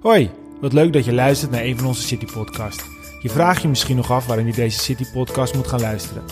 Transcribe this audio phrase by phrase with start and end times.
[0.00, 2.84] Hoi, wat leuk dat je luistert naar een van onze City Podcasts.
[3.22, 6.22] Je vraagt je misschien nog af waarom je deze City Podcast moet gaan luisteren.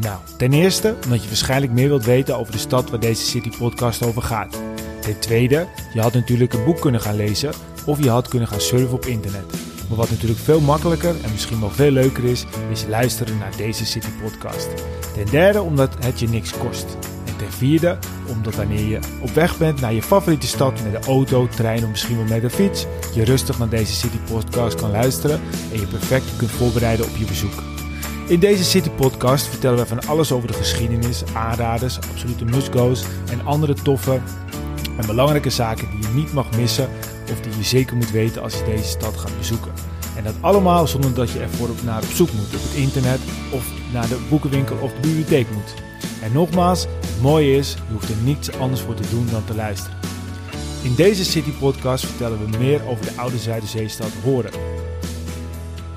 [0.00, 3.50] Nou, ten eerste omdat je waarschijnlijk meer wilt weten over de stad waar deze City
[3.58, 4.60] Podcast over gaat.
[5.00, 7.52] Ten tweede, je had natuurlijk een boek kunnen gaan lezen
[7.86, 9.52] of je had kunnen gaan surfen op internet.
[9.88, 13.86] Maar wat natuurlijk veel makkelijker en misschien wel veel leuker is, is luisteren naar deze
[13.86, 14.68] City Podcast.
[15.14, 16.96] Ten derde omdat het je niks kost.
[17.34, 21.08] En ten vierde omdat wanneer je op weg bent naar je favoriete stad met de
[21.08, 24.90] auto, trein of misschien wel met de fiets, je rustig naar deze City Podcast kan
[24.90, 25.40] luisteren
[25.72, 27.62] en je perfect kunt voorbereiden op je bezoek.
[28.26, 33.46] In deze City Podcast vertellen we van alles over de geschiedenis, aanraders, absolute must-go's en
[33.46, 34.20] andere toffe
[34.98, 36.88] en belangrijke zaken die je niet mag missen
[37.32, 39.72] of die je zeker moet weten als je deze stad gaat bezoeken.
[40.16, 43.20] En dat allemaal zonder dat je ervoor naar op zoek moet op het internet
[43.50, 45.93] of naar de boekenwinkel of de bibliotheek moet.
[46.24, 49.54] En nogmaals, het mooie is, je hoeft er niets anders voor te doen dan te
[49.54, 49.98] luisteren.
[50.82, 54.50] In deze City Podcast vertellen we meer over de oude Zuiderzeestad Horen.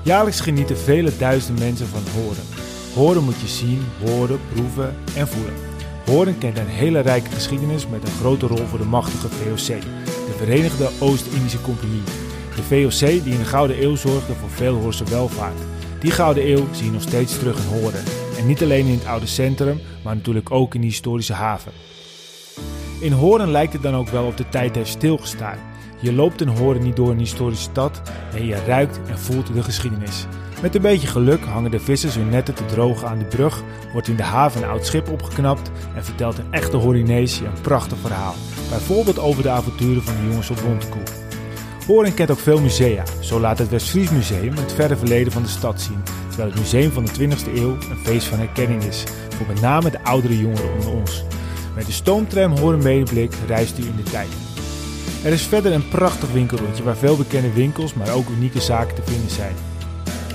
[0.02, 2.42] Jaarlijks genieten vele duizenden mensen van Horen.
[2.94, 5.54] Horen moet je zien, horen, proeven en voelen.
[6.06, 10.34] Horen kent een hele rijke geschiedenis met een grote rol voor de machtige VOC, de
[10.36, 12.02] Verenigde Oost-Indische Compagnie.
[12.54, 15.60] De VOC die in de Gouden Eeuw zorgde voor veel Hoorse welvaart.
[16.00, 18.27] Die Gouden Eeuw zie je nog steeds terug in Horen.
[18.38, 21.72] En niet alleen in het oude centrum, maar natuurlijk ook in de historische haven.
[23.00, 25.58] In Horen lijkt het dan ook wel of de tijd heeft stilgestaan.
[26.00, 29.62] Je loopt in Horen niet door een historische stad, nee je ruikt en voelt de
[29.62, 30.26] geschiedenis.
[30.62, 34.08] Met een beetje geluk hangen de vissers hun netten te drogen aan de brug, wordt
[34.08, 37.98] in de haven een oud schip opgeknapt en vertelt een echte Horinees je een prachtig
[37.98, 38.34] verhaal.
[38.70, 41.02] Bijvoorbeeld over de avonturen van de jongens op Bontekoe.
[41.86, 43.02] Horen kent ook veel musea.
[43.20, 46.02] Zo laat het Westfries Museum het verre verleden van de stad zien,
[46.38, 49.04] terwijl het museum van de 20e eeuw een feest van herkenning is,
[49.36, 51.24] voor met name de oudere jongeren onder ons.
[51.74, 54.28] Met de stoomtram Horen Medeblik reist u in de tijd.
[55.24, 59.02] Er is verder een prachtig winkelrondje waar veel bekende winkels, maar ook unieke zaken te
[59.04, 59.54] vinden zijn.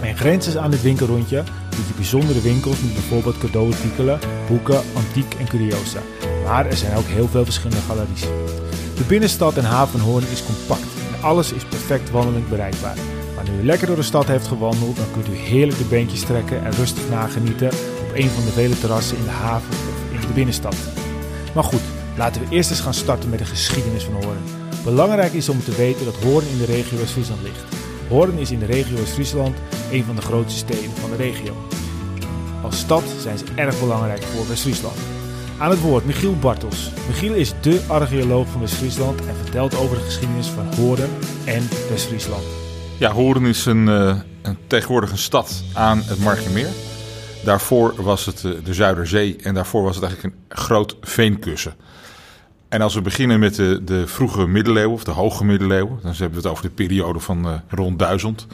[0.02, 5.48] En grenzes aan dit winkelrondje vind je bijzondere winkels met bijvoorbeeld cadeauartikelen, boeken, antiek en
[5.48, 6.00] curiosa.
[6.46, 8.28] Maar er zijn ook heel veel verschillende galeries.
[8.96, 12.98] De binnenstad en haven Hoorn is compact en alles is perfect wandelend bereikbaar.
[13.64, 17.10] Lekker door de stad heeft gewandeld, dan kunt u heerlijk de beentjes trekken en rustig
[17.10, 20.76] nagenieten op een van de vele terrassen in de haven of in de binnenstad.
[21.54, 21.82] Maar goed,
[22.18, 24.38] laten we eerst eens gaan starten met de geschiedenis van Hoorn.
[24.84, 27.64] Belangrijk is om te weten dat Hoorn in de regio West-Friesland ligt.
[28.10, 29.58] Hoorn is in de regio West-Friesland
[29.92, 31.54] een van de grootste steden van de regio.
[32.64, 34.98] Als stad zijn ze erg belangrijk voor West-Friesland.
[35.58, 36.92] Aan het woord Michiel Bartels.
[37.08, 41.10] Michiel is dé archeoloog van West-Friesland en vertelt over de geschiedenis van Hoorn
[41.46, 42.63] en West-Friesland.
[43.04, 46.70] Ja, Hoorn is een, uh, een, tegenwoordig een stad aan het Margemeer.
[47.44, 51.74] Daarvoor was het uh, de Zuiderzee en daarvoor was het eigenlijk een groot veenkussen.
[52.70, 56.30] En als we beginnen met de, de vroege middeleeuwen, of de hoge middeleeuwen, dan hebben
[56.30, 58.48] we het over de periode van uh, rond 1000.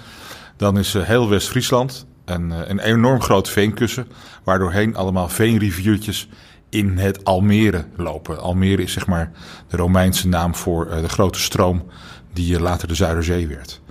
[0.57, 4.07] Dan is heel West-Friesland een enorm groot veenkussen,
[4.43, 6.29] waardoorheen allemaal veenriviertjes
[6.69, 8.41] in het Almere lopen.
[8.41, 9.31] Almere is zeg maar
[9.67, 11.85] de Romeinse naam voor de grote stroom
[12.33, 13.81] die later de Zuiderzee werd.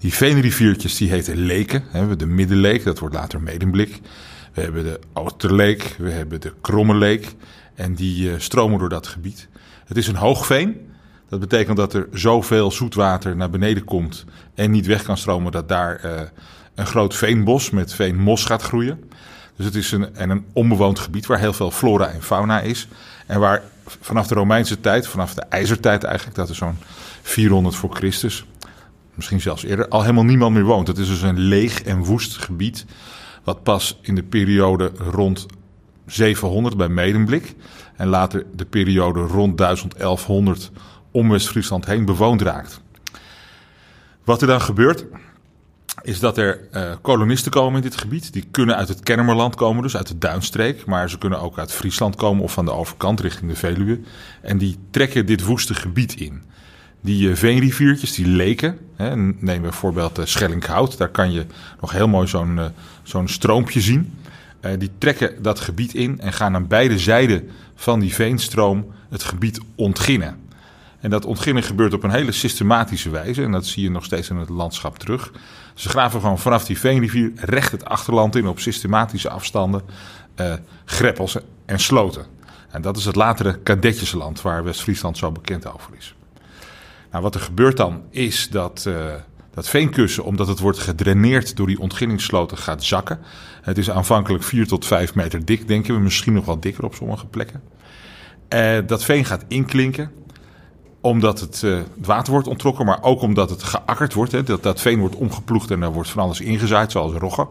[0.00, 1.84] Die veenriviertjes die heten leken.
[1.92, 4.00] We hebben de Middenleek, dat wordt later Medemblik.
[4.52, 7.34] We hebben de Outerleek, we hebben de Kromme Leek.
[7.74, 9.48] En die stromen door dat gebied.
[9.84, 10.90] Het is een hoogveen.
[11.28, 14.24] Dat betekent dat er zoveel zoetwater naar beneden komt
[14.54, 16.20] en niet weg kan stromen dat daar uh,
[16.74, 19.10] een groot veenbos met veenmos gaat groeien.
[19.56, 22.88] Dus het is een, en een onbewoond gebied waar heel veel flora en fauna is.
[23.26, 23.62] En waar
[24.00, 26.78] vanaf de Romeinse tijd, vanaf de ijzertijd eigenlijk, dat is zo'n
[27.22, 28.46] 400 voor Christus,
[29.20, 30.86] misschien zelfs eerder, al helemaal niemand meer woont.
[30.86, 32.86] Het is dus een leeg en woest gebied,
[33.44, 35.46] wat pas in de periode rond
[36.06, 37.54] 700 bij Medemblik
[37.96, 40.70] en later de periode rond 1100
[41.10, 42.80] om West-Friesland heen bewoond raakt.
[44.24, 45.06] Wat er dan gebeurt,
[46.02, 48.32] is dat er uh, kolonisten komen in dit gebied.
[48.32, 50.84] Die kunnen uit het Kennemerland komen, dus uit de Duinstreek.
[50.84, 54.00] Maar ze kunnen ook uit Friesland komen of van de overkant richting de Veluwe.
[54.42, 56.42] En die trekken dit woeste gebied in.
[57.00, 58.78] Die uh, veenriviertjes, die leken.
[58.96, 60.98] Hè, neem bijvoorbeeld uh, Schellinghout.
[60.98, 61.46] Daar kan je
[61.80, 62.60] nog heel mooi zo'n
[63.02, 64.14] zo'n stroompje zien.
[64.78, 69.60] Die trekken dat gebied in en gaan aan beide zijden van die veenstroom het gebied
[69.74, 70.36] ontginnen.
[71.00, 73.42] En dat ontginnen gebeurt op een hele systematische wijze.
[73.42, 75.32] En dat zie je nog steeds in het landschap terug.
[75.74, 79.82] Ze graven gewoon vanaf die veenrivier recht het achterland in op systematische afstanden.
[80.40, 80.54] Uh,
[80.84, 81.36] greppels
[81.66, 82.26] en sloten.
[82.70, 86.14] En dat is het latere kadetjesland waar West-Friesland zo bekend over is.
[87.10, 88.94] Nou, wat er gebeurt dan is dat uh,
[89.50, 93.18] dat veenkussen, omdat het wordt gedraineerd door die ontginningssloten, gaat zakken.
[93.62, 96.00] Het is aanvankelijk 4 tot 5 meter dik, denken we.
[96.00, 97.62] Misschien nog wel dikker op sommige plekken.
[98.54, 100.10] Uh, dat veen gaat inklinken.
[101.00, 104.32] omdat het, uh, het, water wordt ontrokken, maar ook omdat het geakkerd wordt.
[104.32, 107.48] Hè, dat, dat veen wordt omgeploegd en daar wordt van alles ingezaaid, zoals roggen.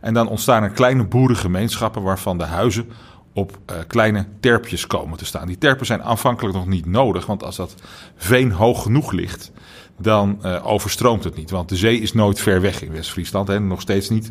[0.00, 2.88] En dan ontstaan er kleine boerengemeenschappen waarvan de huizen
[3.32, 5.46] op uh, kleine terpjes komen te staan.
[5.46, 7.74] Die terpen zijn aanvankelijk nog niet nodig, want als dat
[8.16, 9.52] veen hoog genoeg ligt,
[9.98, 11.50] dan uh, overstroomt het niet.
[11.50, 14.30] Want de zee is nooit ver weg in West-Friesland, hè, nog steeds niet.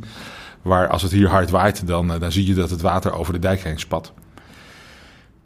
[0.61, 3.33] Waar als het hier hard waait, dan, uh, dan zie je dat het water over
[3.33, 4.13] de dijk heen spat.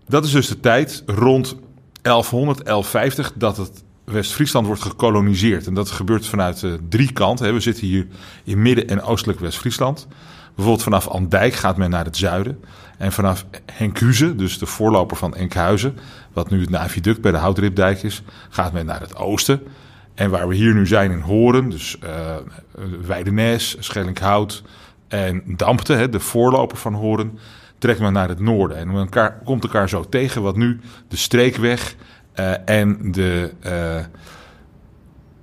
[0.07, 1.55] Dat is dus de tijd rond
[2.01, 5.67] 1100, 1150 dat het West-Friesland wordt gekoloniseerd.
[5.67, 7.53] En dat gebeurt vanuit drie kanten.
[7.53, 8.07] We zitten hier
[8.43, 10.07] in midden- en oostelijk West-Friesland.
[10.55, 12.59] Bijvoorbeeld vanaf Andijk gaat men naar het zuiden.
[12.97, 15.97] En vanaf Henkhuizen, dus de voorloper van Enkhuizen,
[16.33, 19.61] wat nu het Naviduct bij de Houtripdijk is, gaat men naar het oosten.
[20.13, 22.35] En waar we hier nu zijn in Horen, dus uh,
[23.05, 24.63] Weidenes, Schellinghout
[25.07, 27.39] en Dampte, hè, de voorloper van Horen,
[27.77, 28.77] trekt men naar het noorden.
[28.77, 31.95] En men elkaar, komt elkaar zo tegen wat nu de streekweg
[32.39, 34.05] uh, en de, uh,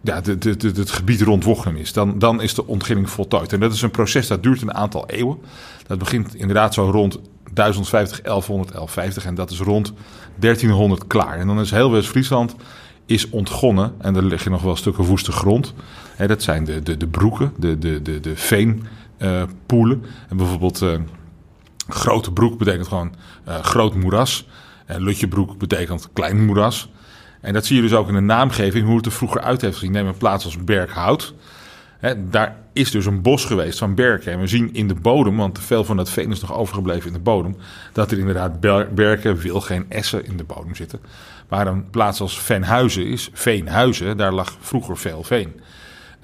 [0.01, 1.93] ja, de, de, de, het gebied rond Wochnum is.
[1.93, 3.53] Dan, dan is de ontginning voltooid.
[3.53, 5.39] En dat is een proces dat duurt een aantal eeuwen.
[5.87, 7.19] Dat begint inderdaad zo rond
[7.55, 9.93] 1050, 1100, 1150 en dat is rond
[10.37, 11.39] 1300 klaar.
[11.39, 12.55] En dan is heel West-Friesland
[13.07, 15.75] is ontgonnen en er liggen nog wel stukken woeste grond.
[16.27, 20.05] Dat zijn de, de, de broeken, de, de, de, de veenpoelen.
[20.29, 20.91] En bijvoorbeeld uh,
[21.89, 23.15] grote broek betekent gewoon
[23.49, 24.47] uh, groot moeras.
[24.87, 26.91] En Lutjebroek betekent klein moeras.
[27.41, 29.77] En dat zie je dus ook in de naamgeving, hoe het er vroeger uit heeft
[29.77, 29.93] gezien.
[29.93, 31.35] Neem een plaats als Berghout.
[32.31, 34.33] Daar is dus een bos geweest van berken.
[34.33, 37.13] En we zien in de bodem, want veel van dat veen is nog overgebleven in
[37.13, 37.57] de bodem,
[37.93, 38.61] dat er inderdaad
[38.95, 41.01] berken, wil geen essen in de bodem zitten.
[41.49, 45.61] Maar een plaats als Venhuizen is, Veenhuizen, daar lag vroeger veel veen.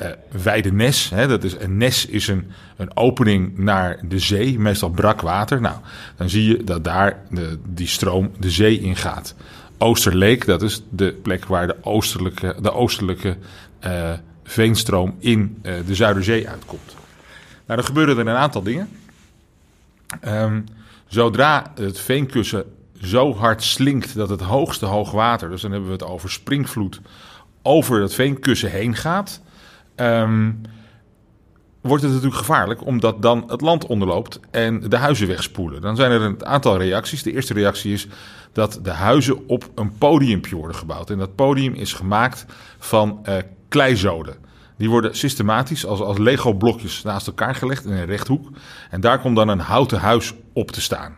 [0.02, 0.08] Uh,
[0.42, 5.20] Weidenes, hè, dat is, een nes is een, een opening naar de zee, meestal brak
[5.20, 5.60] water.
[5.60, 5.76] Nou,
[6.16, 9.34] dan zie je dat daar de, die stroom de zee in gaat.
[9.78, 13.36] Oosterleek, dat is de plek waar de oostelijke, de oostelijke
[13.86, 14.12] uh,
[14.46, 16.96] veenstroom in uh, de Zuiderzee uitkomt.
[17.66, 18.88] Nou, er gebeuren er een aantal dingen.
[20.24, 20.64] Um,
[21.06, 22.64] zodra het veenkussen
[23.02, 27.00] zo hard slinkt dat het hoogste hoogwater, dus dan hebben we het over springvloed,
[27.62, 29.40] over dat veenkussen heen gaat,
[29.96, 30.60] um,
[31.80, 35.80] wordt het natuurlijk gevaarlijk, omdat dan het land onderloopt en de huizen wegspoelen.
[35.80, 37.22] Dan zijn er een aantal reacties.
[37.22, 38.08] De eerste reactie is
[38.52, 41.10] dat de huizen op een podiumpje worden gebouwd.
[41.10, 42.46] En dat podium is gemaakt
[42.78, 43.36] van uh,
[43.68, 44.36] kleizoden.
[44.76, 48.48] Die worden systematisch als, als Lego-blokjes naast elkaar gelegd in een rechthoek.
[48.90, 51.16] En daar komt dan een houten huis op te staan.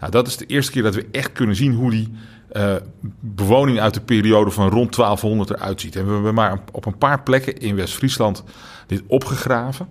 [0.00, 2.12] Nou, dat is de eerste keer dat we echt kunnen zien hoe die
[2.52, 2.74] uh,
[3.20, 5.96] bewoning uit de periode van rond 1200 eruit ziet.
[5.96, 8.44] En we hebben maar op een paar plekken in West-Friesland
[8.86, 9.88] dit opgegraven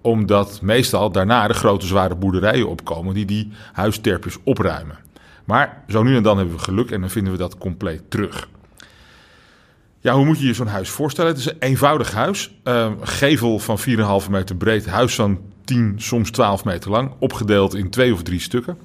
[0.00, 4.98] omdat meestal daarna de grote zware boerderijen opkomen die die huisterpjes opruimen.
[5.44, 8.48] Maar zo nu en dan hebben we geluk en dan vinden we dat compleet terug.
[10.02, 11.30] Ja, hoe moet je je zo'n huis voorstellen?
[11.30, 12.54] Het is een eenvoudig huis.
[12.64, 13.78] Uh, gevel van
[14.24, 18.40] 4,5 meter breed, huis van 10, soms 12 meter lang, opgedeeld in twee of drie
[18.40, 18.78] stukken.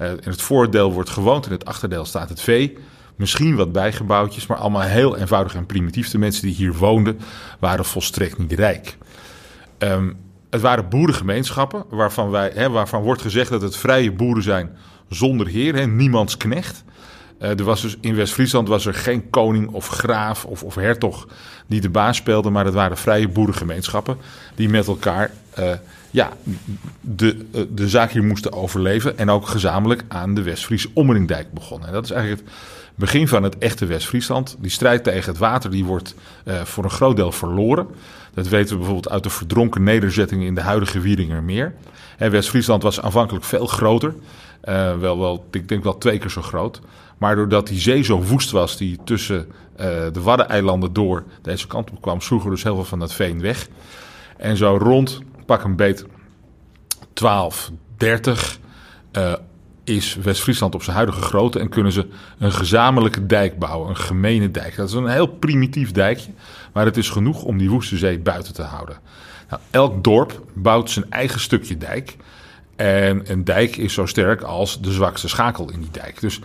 [0.00, 2.78] Uh, in het voordeel wordt gewoond, in het achterdeel staat het vee.
[3.16, 6.10] Misschien wat bijgebouwtjes, maar allemaal heel eenvoudig en primitief.
[6.10, 7.20] De mensen die hier woonden
[7.58, 8.96] waren volstrekt niet rijk.
[9.78, 10.16] Um,
[10.50, 14.76] het waren boerengemeenschappen waarvan, wij, waarvan wordt gezegd dat het vrije boeren zijn
[15.08, 16.84] zonder heer, hè, niemands knecht.
[17.42, 21.28] Uh, er was dus in West-Friesland was er geen koning of graaf of, of hertog
[21.66, 24.16] die de baas speelde, maar het waren vrije boerengemeenschappen
[24.54, 25.70] die met elkaar uh,
[26.10, 26.32] ja,
[27.00, 31.88] de, uh, de zaak hier moesten overleven en ook gezamenlijk aan de West-Friese Ommeringdijk begonnen.
[31.88, 34.56] En dat is eigenlijk het begin van het echte West-Friesland.
[34.60, 36.14] Die strijd tegen het water die wordt
[36.64, 37.86] voor een groot deel verloren.
[38.34, 41.74] Dat weten we bijvoorbeeld uit de verdronken nederzettingen in de huidige Wieringermeer.
[42.18, 44.14] West-Friesland was aanvankelijk veel groter.
[44.98, 46.80] Wel, wel, ik denk wel twee keer zo groot.
[47.22, 51.90] Maar doordat die zee zo woest was, die tussen uh, de Waddeneilanden door deze kant
[51.90, 53.68] op kwam, sloegen dus heel veel van dat veen weg.
[54.36, 56.06] En zo rond, pak een beet,
[57.12, 58.58] 1230
[59.12, 59.32] uh,
[59.84, 62.06] is West-Friesland op zijn huidige grootte en kunnen ze
[62.38, 64.76] een gezamenlijke dijk bouwen, een gemene dijk.
[64.76, 66.30] Dat is een heel primitief dijkje,
[66.72, 68.98] maar het is genoeg om die woeste zee buiten te houden.
[69.48, 72.16] Nou, elk dorp bouwt zijn eigen stukje dijk.
[72.76, 76.20] En een dijk is zo sterk als de zwakste schakel in die dijk.
[76.20, 76.40] Dus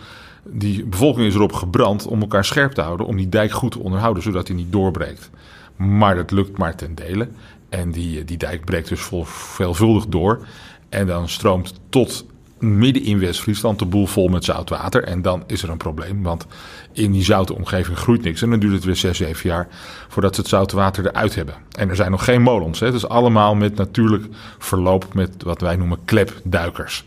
[0.50, 3.78] die bevolking is erop gebrand om elkaar scherp te houden, om die dijk goed te
[3.78, 5.30] onderhouden, zodat hij niet doorbreekt.
[5.76, 7.28] Maar dat lukt maar ten dele.
[7.68, 10.46] En die, die dijk breekt dus vol, veelvuldig door.
[10.88, 12.26] En dan stroomt tot
[12.58, 15.04] midden in West-Friesland de boel vol met zout water.
[15.04, 16.46] En dan is er een probleem, want
[16.92, 18.42] in die zoute omgeving groeit niks.
[18.42, 19.68] En dan duurt het weer 6, 7 jaar
[20.08, 21.54] voordat ze het zoute water eruit hebben.
[21.72, 22.80] En er zijn nog geen molens.
[22.80, 22.86] Hè.
[22.86, 24.26] Het is allemaal met natuurlijk
[24.58, 27.04] verloop met wat wij noemen klepduikers.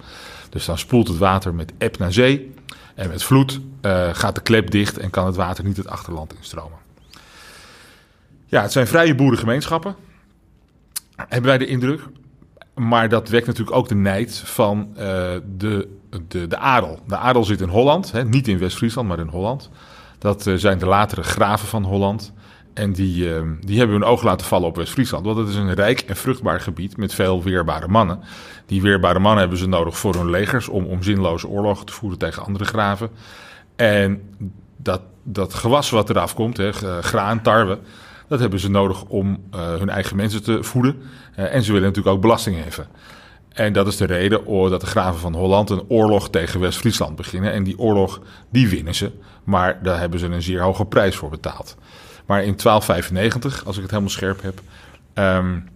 [0.50, 2.54] Dus dan spoelt het water met eb naar zee.
[3.02, 6.34] En met vloed uh, gaat de klep dicht en kan het water niet het achterland
[6.34, 6.78] instromen.
[8.46, 9.96] Ja, het zijn vrije boerengemeenschappen,
[11.16, 12.02] hebben wij de indruk.
[12.76, 14.96] Maar dat wekt natuurlijk ook de nijd van uh,
[15.58, 17.00] de, de, de adel.
[17.08, 19.70] De adel zit in Holland, hè, niet in West-Friesland, maar in Holland.
[20.18, 22.34] Dat uh, zijn de latere graven van Holland.
[22.74, 25.26] En die, uh, die hebben hun oog laten vallen op West-Friesland.
[25.26, 28.20] Want het is een rijk en vruchtbaar gebied met veel weerbare mannen.
[28.66, 32.20] Die weerbare mannen hebben ze nodig voor hun legers om, om zinloze oorlogen te voeren
[32.20, 33.10] tegen andere graven.
[33.76, 34.22] En
[34.78, 37.80] dat, dat gewas wat eraf komt, hè, graan, tarwe,
[38.28, 41.02] dat hebben ze nodig om uh, hun eigen mensen te voeden.
[41.40, 42.88] Uh, en ze willen natuurlijk ook belasting heffen.
[43.50, 47.52] En dat is de reden dat de graven van Holland een oorlog tegen West-Friesland beginnen.
[47.52, 49.12] En die oorlog, die winnen ze.
[49.44, 51.78] Maar daar hebben ze een zeer hoge prijs voor betaald.
[52.32, 54.62] Maar in 1295, als ik het helemaal scherp heb,
[55.14, 55.70] um,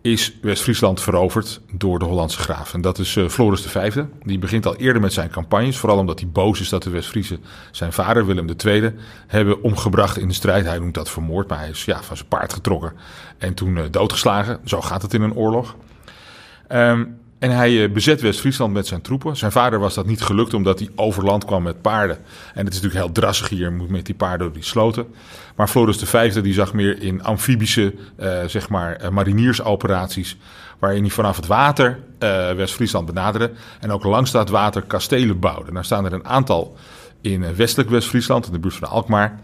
[0.00, 2.74] is West-Friesland veroverd door de Hollandse graaf.
[2.74, 4.02] En dat is uh, Floris V.
[4.22, 5.78] Die begint al eerder met zijn campagnes.
[5.78, 8.94] Vooral omdat hij boos is dat de West-Friesen zijn vader, Willem II,
[9.26, 10.64] hebben omgebracht in de strijd.
[10.64, 12.92] Hij noemt dat vermoord, maar hij is ja, van zijn paard getrokken
[13.38, 14.60] en toen uh, doodgeslagen.
[14.64, 15.76] Zo gaat het in een oorlog.
[16.68, 19.36] Um, en hij uh, bezet West-Friesland met zijn troepen.
[19.36, 22.16] Zijn vader was dat niet gelukt omdat hij over land kwam met paarden.
[22.54, 25.06] En het is natuurlijk heel drassig hier met die paarden door die sloten.
[25.56, 30.36] Maar Floris V die zag meer in amfibische uh, zeg maar, uh, mariniersoperaties.
[30.78, 31.98] Waarin hij vanaf het water
[32.56, 33.50] West-Friesland benaderde.
[33.80, 35.72] En ook langs dat water kastelen bouwde.
[35.72, 36.76] Nou staan er een aantal
[37.20, 39.40] in westelijk West-Friesland, in de buurt van Alkmaar.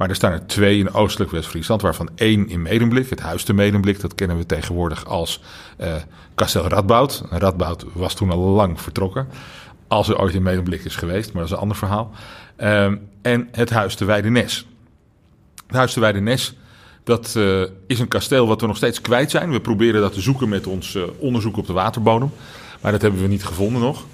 [0.00, 3.52] Maar er staan er twee in oostelijk West-Friesland, waarvan één in Medemblik, het Huis te
[3.52, 4.00] Medemblik.
[4.00, 5.42] Dat kennen we tegenwoordig als
[5.80, 5.94] uh,
[6.34, 7.22] Kasteel Radboud.
[7.30, 9.28] Radboud was toen al lang vertrokken,
[9.88, 12.10] als er ooit in Medemblik is geweest, maar dat is een ander verhaal.
[12.56, 14.66] Um, en het Huis te Weidenes.
[15.66, 16.54] Het Huis te Weidenes,
[17.04, 19.50] dat uh, is een kasteel wat we nog steeds kwijt zijn.
[19.52, 22.30] We proberen dat te zoeken met ons uh, onderzoek op de waterbodem,
[22.80, 24.04] maar dat hebben we niet gevonden nog.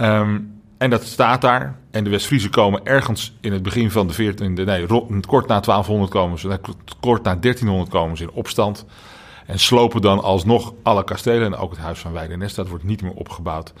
[0.00, 0.53] Um,
[0.84, 1.78] en dat staat daar.
[1.90, 4.86] En de West-Friesen komen ergens in het begin van de 14e, nee,
[5.26, 6.60] kort na 1200 komen ze,
[7.00, 8.84] kort na 1300 komen ze in opstand.
[9.46, 12.54] En slopen dan alsnog alle kastelen en ook het huis van Weidenes.
[12.54, 13.72] Dat wordt niet meer opgebouwd.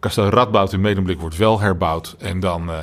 [0.00, 2.16] Kasteel Radboud in Medemblik wordt wel herbouwd.
[2.18, 2.76] En dan, uh,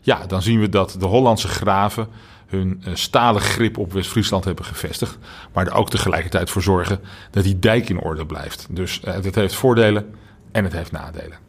[0.00, 2.08] ja, dan zien we dat de Hollandse graven
[2.46, 5.18] hun uh, stalen grip op West-Friesland hebben gevestigd.
[5.52, 8.66] Maar er ook tegelijkertijd voor zorgen dat die dijk in orde blijft.
[8.70, 10.14] Dus uh, het heeft voordelen
[10.52, 11.45] en het heeft nadelen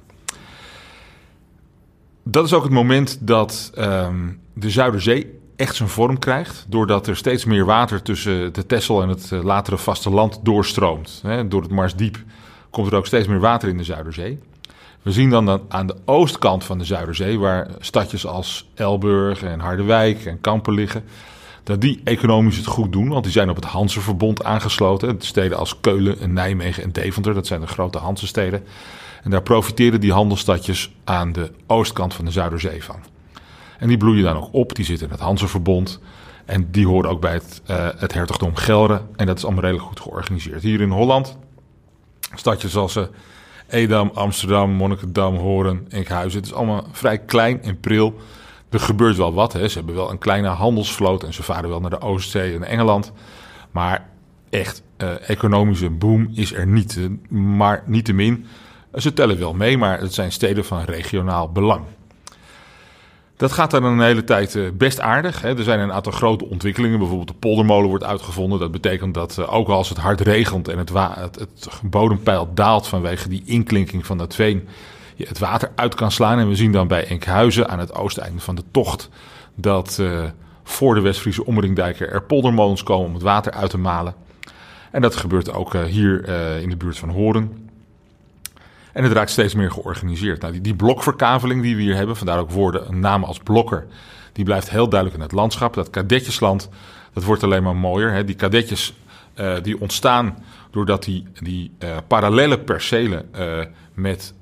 [2.31, 6.65] dat is ook het moment dat um, de Zuiderzee echt zijn vorm krijgt.
[6.69, 11.23] Doordat er steeds meer water tussen de Texel en het latere vasteland doorstroomt.
[11.47, 12.17] Door het Marsdiep
[12.69, 14.39] komt er ook steeds meer water in de Zuiderzee.
[15.01, 20.25] We zien dan aan de oostkant van de Zuiderzee, waar stadjes als Elburg en Harderwijk
[20.25, 21.03] en Kampen liggen,
[21.63, 25.15] dat die economisch het goed doen, want die zijn op het Hanseverbond aangesloten.
[25.19, 28.63] Steden als Keulen en Nijmegen en Deventer, dat zijn de grote Hansensteden.
[29.27, 32.99] En daar profiteren die handelstadjes aan de oostkant van de Zuiderzee van.
[33.79, 35.99] En die bloeien dan ook op, die zitten in het Hanseverbond.
[36.45, 39.01] En die horen ook bij het, uh, het hertogdom Gelre.
[39.15, 40.63] En dat is allemaal redelijk goed georganiseerd.
[40.63, 41.37] Hier in Holland,
[42.35, 43.03] stadjes als uh,
[43.69, 46.39] Edam, Amsterdam, Monnikendam, Hoorn, Enkhuizen.
[46.39, 48.19] Het is allemaal vrij klein en pril.
[48.69, 49.53] Er gebeurt wel wat.
[49.53, 49.67] Hè.
[49.67, 53.11] Ze hebben wel een kleine handelsvloot en ze varen wel naar de Oostzee en Engeland.
[53.71, 54.09] Maar
[54.49, 56.99] echt uh, economische boom is er niet.
[57.29, 58.45] Maar niettemin
[58.97, 61.83] ze tellen wel mee, maar het zijn steden van regionaal belang.
[63.37, 65.43] Dat gaat dan een hele tijd eh, best aardig.
[65.43, 66.97] Er zijn een aantal grote ontwikkelingen.
[66.99, 68.59] Bijvoorbeeld de poldermolen wordt uitgevonden.
[68.59, 73.29] Dat betekent dat eh, ook als het hard regent en het, het, bodempeil daalt vanwege
[73.29, 74.67] die inklinking van dat veen,
[75.15, 76.39] je het water uit kan slaan.
[76.39, 79.09] En we zien dan bij Enkhuizen aan het oosteinde van de tocht
[79.55, 80.01] dat
[80.63, 84.15] voor de Westfriese omringdijken er poldermolens komen om het water uit te malen.
[84.91, 86.29] En dat gebeurt ook hier
[86.61, 87.66] in de buurt van Horen.
[88.97, 90.41] En het raakt steeds meer georganiseerd.
[90.41, 93.87] Nou, die, die blokverkaveling die we hier hebben, vandaar ook woorden, naam als blokker,
[94.31, 95.73] die blijft heel duidelijk in het landschap.
[95.73, 96.69] Dat kadetjesland,
[97.13, 98.11] dat wordt alleen maar mooier.
[98.11, 98.23] Hè.
[98.23, 98.93] Die kadetjes
[99.35, 100.37] uh, die ontstaan
[100.71, 104.33] doordat die, die uh, parallele percelen uh, met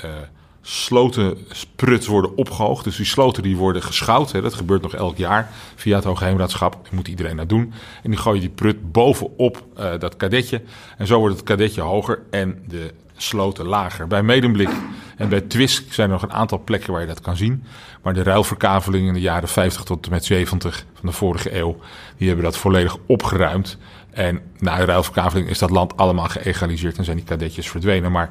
[0.61, 2.83] sloten spruts worden opgehoogd.
[2.83, 4.31] Dus die sloten die worden geschouwd.
[4.31, 4.41] Hè.
[4.41, 6.73] Dat gebeurt nog elk jaar via het Hoogheemraadschap.
[6.83, 7.73] Daar moet iedereen naar doen.
[8.03, 9.63] En die gooi je die prut bovenop
[9.99, 10.61] dat kadetje.
[10.97, 14.07] En zo wordt het kadetje hoger en de sloten lager.
[14.07, 14.69] Bij Medemblik
[15.17, 17.63] en bij Twisk zijn er nog een aantal plekken waar je dat kan zien.
[18.01, 21.77] Maar de ruilverkaveling in de jaren 50 tot en met 70 van de vorige eeuw,
[22.17, 23.77] die hebben dat volledig opgeruimd.
[24.11, 28.11] En na de ruilverkaveling is dat land allemaal geëgaliseerd en zijn die kadetjes verdwenen.
[28.11, 28.29] Maar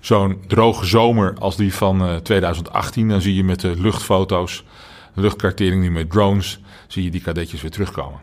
[0.00, 4.64] zo'n droge zomer als die van uh, 2018, dan zie je met de luchtfoto's,
[5.14, 8.20] luchtkartering nu met drones, zie je die kadetjes weer terugkomen.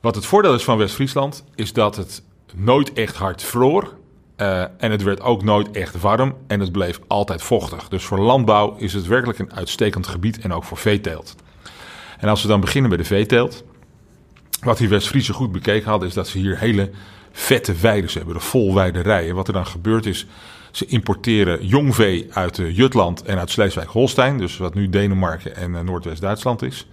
[0.00, 2.22] Wat het voordeel is van West-Friesland, is dat het
[2.54, 3.94] nooit echt hard vroor.
[4.36, 7.88] Uh, en het werd ook nooit echt warm en het bleef altijd vochtig.
[7.88, 11.34] Dus voor landbouw is het werkelijk een uitstekend gebied en ook voor veeteelt.
[12.18, 13.64] En als we dan beginnen bij de veeteelt.
[14.60, 16.90] Wat die West-Friese goed bekeken hadden, is dat ze hier hele
[17.32, 19.34] vette weiden hebben, de volweiderijen.
[19.34, 20.26] Wat er dan gebeurt is,
[20.70, 25.70] ze importeren jong vee uit uh, Jutland en uit Sleeswijk-Holstein, dus wat nu Denemarken en
[25.70, 26.86] uh, Noordwest-Duitsland is.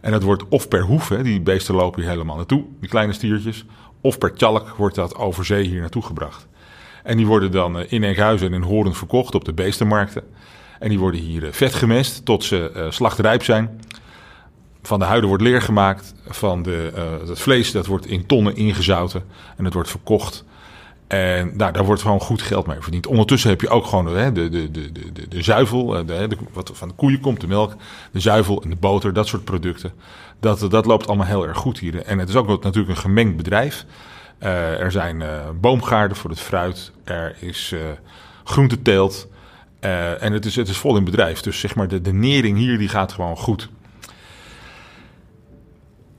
[0.00, 3.12] En dat wordt of per hoef, hè, die beesten lopen hier helemaal naartoe, die kleine
[3.12, 3.64] stiertjes,
[4.00, 6.46] of per tjalk wordt dat over zee hier naartoe gebracht.
[7.02, 10.22] En die worden dan uh, in Enkhuizen en in Horen verkocht op de beestenmarkten.
[10.78, 13.80] En die worden hier vet gemest tot ze slachtrijp zijn.
[14.82, 16.14] Van de huiden wordt leer gemaakt.
[16.26, 16.92] Van de,
[17.26, 19.24] het vlees dat wordt in tonnen ingezouten.
[19.56, 20.44] En het wordt verkocht.
[21.08, 23.06] En nou, daar wordt gewoon goed geld mee verdiend.
[23.06, 25.96] Ondertussen heb je ook gewoon hè, de, de, de, de, de zuivel.
[25.96, 27.74] Eh, de, de, wat van de koeien komt, de melk.
[28.12, 29.92] De zuivel en de boter, dat soort producten.
[30.40, 32.02] Dat, dat loopt allemaal heel erg goed hier.
[32.02, 33.86] En het is ook natuurlijk een gemengd bedrijf.
[34.42, 35.28] Uh, er zijn uh,
[35.60, 36.92] boomgaarden voor het fruit.
[37.04, 37.80] Er is uh,
[38.44, 39.28] groenteteelt.
[39.80, 41.40] en het is, het is vol in bedrijf.
[41.40, 43.68] Dus zeg maar de, de nering hier die gaat gewoon goed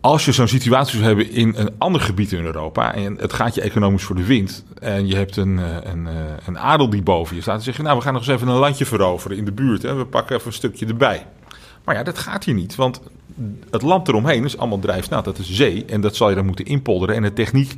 [0.02, 3.56] als je zo'n situatie zou hebben in een ander gebied in Europa en het gaat
[3.56, 6.14] je economisch voor de wind en je hebt een, eh, een, eh,
[6.46, 8.48] een adel die boven je staat, dan zeg je nou we gaan nog eens even
[8.48, 11.26] een landje veroveren in de buurt en we pakken even een stukje erbij.
[11.90, 13.02] Maar ja, dat gaat hier niet, want
[13.70, 16.66] het land eromheen is allemaal drijfnat, dat is zee en dat zal je dan moeten
[16.66, 17.76] inpolderen en de techniek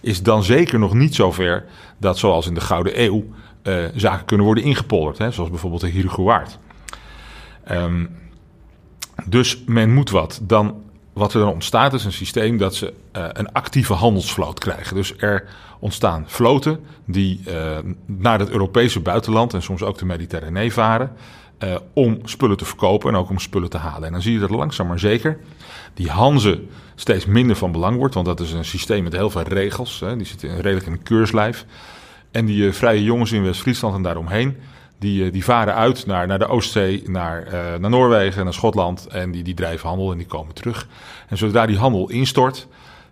[0.00, 1.64] is dan zeker nog niet zo ver
[1.98, 3.24] dat zoals in de Gouden Eeuw
[3.62, 6.58] uh, zaken kunnen worden ingepolderd, hè, zoals bijvoorbeeld de Hieriguwaard.
[7.70, 8.16] Um,
[9.26, 10.40] dus men moet wat.
[10.42, 14.96] Dan wat er ontstaat is een systeem dat ze uh, een actieve handelsvloot krijgen.
[14.96, 20.72] Dus er ontstaan vloten die uh, naar het Europese buitenland en soms ook de Mediterranee
[20.72, 21.12] varen.
[21.64, 24.06] Uh, om spullen te verkopen en ook om spullen te halen.
[24.06, 25.38] En dan zie je dat langzaam maar zeker
[25.94, 26.62] die Hanze
[26.94, 28.14] steeds minder van belang wordt.
[28.14, 30.00] Want dat is een systeem met heel veel regels.
[30.00, 31.66] Hè, die zitten redelijk in een keurslijf.
[32.30, 34.56] En die vrije jongens in West-Friesland en daaromheen
[34.98, 39.06] die, eh, die varen uit naar, naar de Oostzee, naar, uh, naar Noorwegen, naar Schotland.
[39.06, 40.88] En die, die drijven handel en die komen terug.
[41.28, 42.66] En zodra die handel instort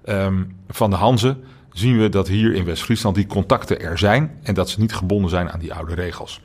[0.04, 1.36] um, van de Hanze,
[1.72, 4.38] zien we dat hier in West-Friesland die contacten er zijn.
[4.42, 6.40] En dat ze niet gebonden zijn aan die oude regels.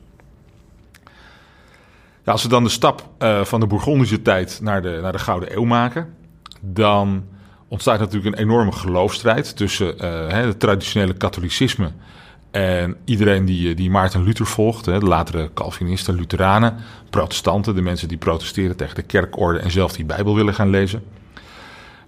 [2.27, 5.53] Als we dan de stap uh, van de Bourgondische tijd naar de, naar de Gouden
[5.55, 6.13] Eeuw maken,
[6.61, 7.23] dan
[7.67, 11.91] ontstaat natuurlijk een enorme geloofstrijd tussen uh, het traditionele katholicisme
[12.51, 16.75] en iedereen die, die Maarten Luther volgt, de latere Calvinisten, Lutheranen,
[17.09, 21.03] protestanten, de mensen die protesteren tegen de kerkorde en zelf die Bijbel willen gaan lezen.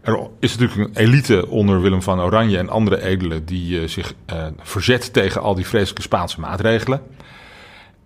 [0.01, 4.13] Er is natuurlijk een elite onder Willem van Oranje en andere edelen die zich
[4.60, 7.01] verzet tegen al die vreselijke Spaanse maatregelen.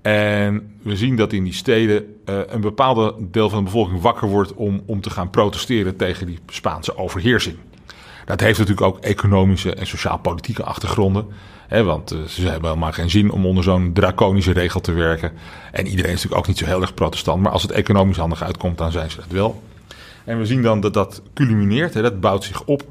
[0.04, 4.28] En we zien dat in die steden uh, een bepaalde deel van de bevolking wakker
[4.28, 7.56] wordt om, om te gaan protesteren tegen die Spaanse overheersing.
[8.26, 11.26] Dat heeft natuurlijk ook economische en sociaal-politieke achtergronden
[11.82, 15.32] want uh, ze hebben helemaal geen zin om onder zo'n draconische regel te werken.
[15.72, 17.42] En iedereen is natuurlijk ook niet zo heel erg protestant.
[17.42, 19.64] Maar als het economisch handig uitkomt, dan zijn ze dat wel.
[20.24, 22.84] En we zien dan dat dat culmineert, dat bouwt zich op.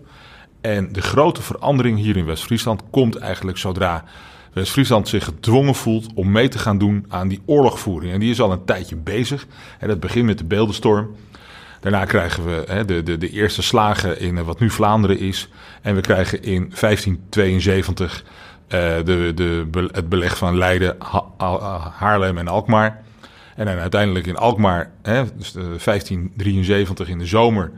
[0.60, 4.04] En de grote verandering hier in West-Friesland komt eigenlijk zodra
[4.52, 8.12] West-Friesland zich gedwongen voelt om mee te gaan doen aan die oorlogvoering.
[8.12, 9.46] En die is al een tijdje bezig.
[9.78, 11.16] En dat begint met de beeldenstorm.
[11.80, 15.48] Daarna krijgen we hè, de, de, de eerste slagen in eh, wat nu Vlaanderen is.
[15.82, 22.48] En we krijgen in 1572 uh, de, de, het beleg van Leiden, ha Haarlem en
[22.48, 23.02] Alkmaar.
[23.56, 27.72] En dan uiteindelijk in Alkmaar, hè, dus 1573 in de zomer,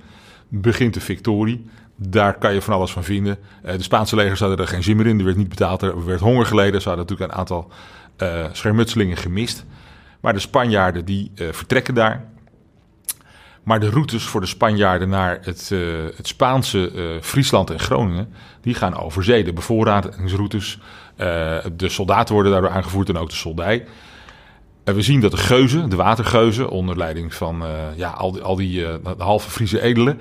[0.48, 1.66] begint de victorie.
[1.96, 3.38] Daar kan je van alles van vinden.
[3.64, 5.18] Uh, de Spaanse legers hadden er geen zin meer in.
[5.18, 6.82] Er werd niet betaald, er werd honger geleden.
[6.82, 7.70] Ze hadden natuurlijk een aantal
[8.22, 9.64] uh, schermutselingen gemist.
[10.20, 12.24] Maar de Spanjaarden die uh, vertrekken daar.
[13.62, 15.68] Maar de routes voor de Spanjaarden naar het,
[16.16, 19.44] het Spaanse Friesland en Groningen, die gaan over zee.
[19.44, 20.78] De bevoorradingsroutes,
[21.76, 23.86] de soldaten worden daardoor aangevoerd en ook de soldij.
[24.84, 27.62] En we zien dat de geuzen, de watergeuzen, onder leiding van
[27.96, 30.20] ja, al die, al die de halve Friese edelen,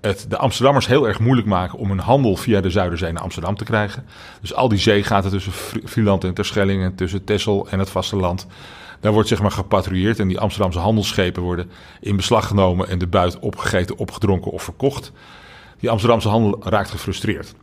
[0.00, 3.56] het de Amsterdammers heel erg moeilijk maken om hun handel via de Zuiderzee naar Amsterdam
[3.56, 4.06] te krijgen.
[4.40, 5.52] Dus al die zeegaten tussen
[5.84, 8.46] Friesland en Terschelling tussen Texel en het vasteland
[9.00, 13.06] daar wordt zeg maar gepatrouilleerd en die Amsterdamse handelsschepen worden in beslag genomen en de
[13.06, 15.12] buit opgegeten, opgedronken of verkocht.
[15.78, 17.54] Die Amsterdamse handel raakt gefrustreerd.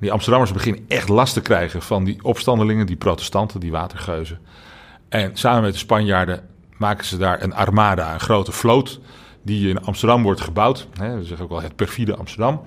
[0.00, 4.38] Die Amsterdammers beginnen echt last te krijgen van die opstandelingen, die protestanten, die watergeuzen.
[5.08, 6.44] En samen met de Spanjaarden
[6.76, 9.00] maken ze daar een armada, een grote vloot,
[9.48, 10.88] die in Amsterdam wordt gebouwd.
[10.92, 12.60] Hè, we zeggen ook wel het perfide Amsterdam.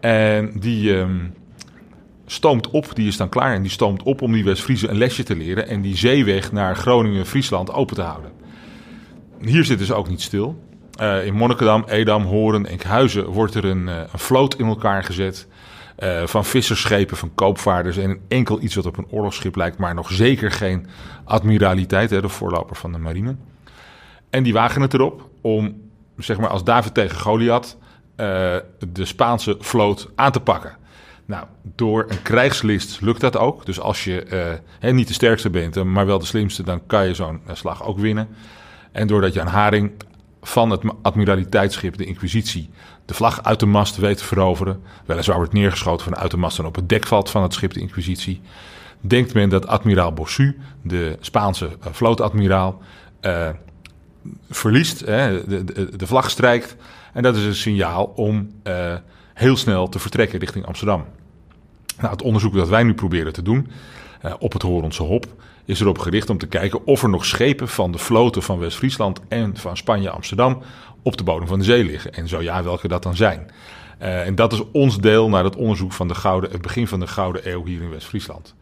[0.00, 1.34] En die, um,
[2.26, 5.22] stoomt op, die is dan klaar en die stoomt op om die West-Friese een lesje
[5.22, 8.30] te leren en die zeeweg naar Groningen, Friesland open te houden.
[9.40, 10.64] Hier zitten ze ook niet stil.
[11.00, 15.48] Uh, in Monnikendam, Edam, Horen, Enkhuizen wordt er een, uh, een, vloot in elkaar gezet.
[15.98, 20.12] Uh, van vissersschepen, van koopvaarders en enkel iets wat op een oorlogsschip lijkt, maar nog
[20.12, 20.86] zeker geen
[21.24, 23.36] admiraliteit, hè, de voorloper van de marine.
[24.30, 25.74] En die wagen het erop om,
[26.18, 27.76] zeg maar, als David tegen Goliath,
[28.16, 28.26] uh,
[28.92, 30.76] de Spaanse vloot aan te pakken.
[31.26, 33.66] Nou, door een krijgslist lukt dat ook.
[33.66, 37.14] Dus als je uh, niet de sterkste bent, maar wel de slimste, dan kan je
[37.14, 38.28] zo'n slag ook winnen.
[38.92, 39.92] En doordat je aan Haring
[40.42, 42.70] van het admiraliteitsschip, de Inquisitie,
[43.04, 44.82] de vlag uit de mast weet te veroveren.
[45.06, 47.80] Weliswaar wordt neergeschoten vanuit de mast en op het dek valt van het schip, de
[47.80, 48.40] Inquisitie.
[49.00, 52.80] Denkt men dat admiraal Bossu, de Spaanse vlootadmiraal,
[53.22, 53.48] uh,
[54.50, 56.76] verliest, hè, de, de, de, vlag strijkt.
[57.12, 58.94] En dat is een signaal om uh,
[59.34, 61.04] heel snel te vertrekken richting Amsterdam.
[61.98, 63.68] Nou, het onderzoek dat wij nu proberen te doen
[64.38, 65.26] op het Hoornse Hop
[65.64, 69.20] is erop gericht om te kijken of er nog schepen van de vloten van West-Friesland
[69.28, 70.62] en van Spanje-Amsterdam
[71.02, 72.12] op de bodem van de zee liggen.
[72.12, 73.50] En zo ja, welke dat dan zijn.
[74.02, 77.00] Uh, en dat is ons deel naar het onderzoek van de gouden, het begin van
[77.00, 78.54] de Gouden Eeuw hier in West-Friesland.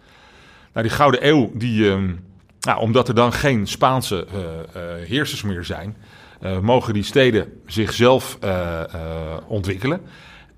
[0.73, 2.11] Nou, die Gouden Eeuw, die, uh,
[2.65, 4.41] nou, omdat er dan geen Spaanse uh,
[5.09, 5.97] heersers meer zijn,
[6.63, 8.39] mogen die steden zichzelf
[9.47, 10.01] ontwikkelen.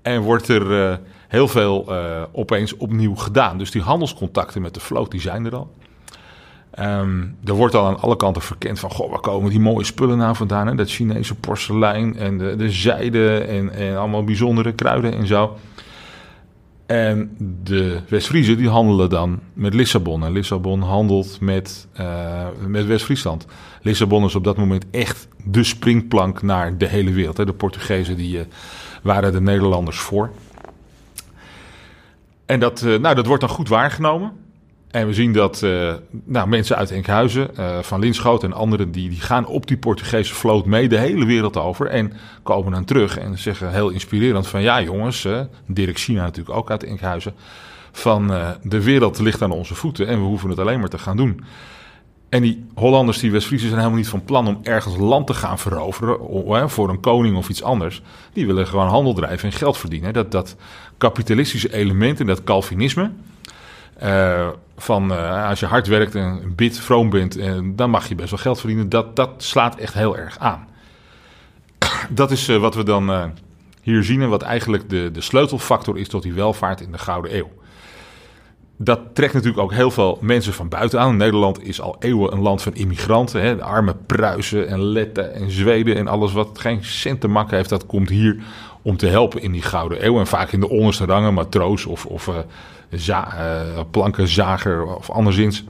[0.01, 1.93] En wordt er heel veel
[2.31, 3.57] opeens opnieuw gedaan.
[3.57, 5.71] Dus die handelscontacten met de vloot, die zijn er al.
[6.79, 10.17] Um, er wordt al aan alle kanten verkend van, goh, waar komen die mooie spullen
[10.17, 10.67] nou vandaan?
[10.67, 10.75] Hè?
[10.75, 15.57] Dat Chinese porselein en de, de zijde en, en allemaal bijzondere kruiden en zo.
[16.87, 20.23] En de West-Friezen die handelen dan met Lissabon.
[20.23, 23.45] En Lissabon handelt met, uh, met West-Friesland.
[23.81, 27.37] Lissabon is op dat moment echt de springplank naar de hele wereld.
[27.37, 27.45] Hè?
[27.45, 28.43] De Portugezen die, uh,
[29.03, 30.29] waren de Nederlanders voor.
[32.45, 34.31] En dat, uh, nou, dat wordt dan goed waargenomen.
[34.87, 39.09] En we zien dat uh, nou, mensen uit Enkhuizen, uh, van Linschoten en anderen, die,
[39.09, 41.87] die gaan op die Portugese vloot mee de hele wereld over.
[41.87, 46.57] En komen dan terug en zeggen heel inspirerend van ja jongens, uh, Dirk China natuurlijk
[46.57, 47.33] ook uit Enkhuizen,
[47.91, 48.27] van
[48.61, 51.41] de wereld ligt aan onze voeten en we hoeven het alleen maar te gaan doen.
[52.29, 55.59] En die Hollanders, die West-Friesen, zijn helemaal niet van plan om ergens land te gaan
[55.59, 58.01] veroveren voor een koning of iets anders.
[58.33, 60.13] Die willen gewoon handel drijven en geld verdienen.
[60.13, 60.55] Dat, dat
[60.97, 63.11] kapitalistische element en dat Calvinisme,
[64.03, 68.07] uh, van uh, als je hard werkt en bid, vroom bent, en eh, dan mag
[68.07, 68.89] je best wel geld verdienen.
[68.89, 70.67] Dat, dat slaat echt heel erg aan.
[72.09, 73.33] Dat is wat we dan
[73.81, 77.35] hier zien en wat eigenlijk de, de sleutelfactor is tot die welvaart in de Gouden
[77.35, 77.49] Eeuw.
[78.77, 81.17] Dat trekt natuurlijk ook heel veel mensen van buiten aan.
[81.17, 83.41] Nederland is al eeuwen een land van immigranten.
[83.41, 83.55] Hè.
[83.55, 87.69] De arme Pruisen en Letten en Zweden en alles wat geen cent te makken heeft,
[87.69, 88.43] dat komt hier
[88.81, 90.19] om te helpen in die Gouden Eeuw.
[90.19, 92.31] En vaak in de onderste rangen, matroos of, of
[92.91, 95.63] za uh, plankenzager of anderszins.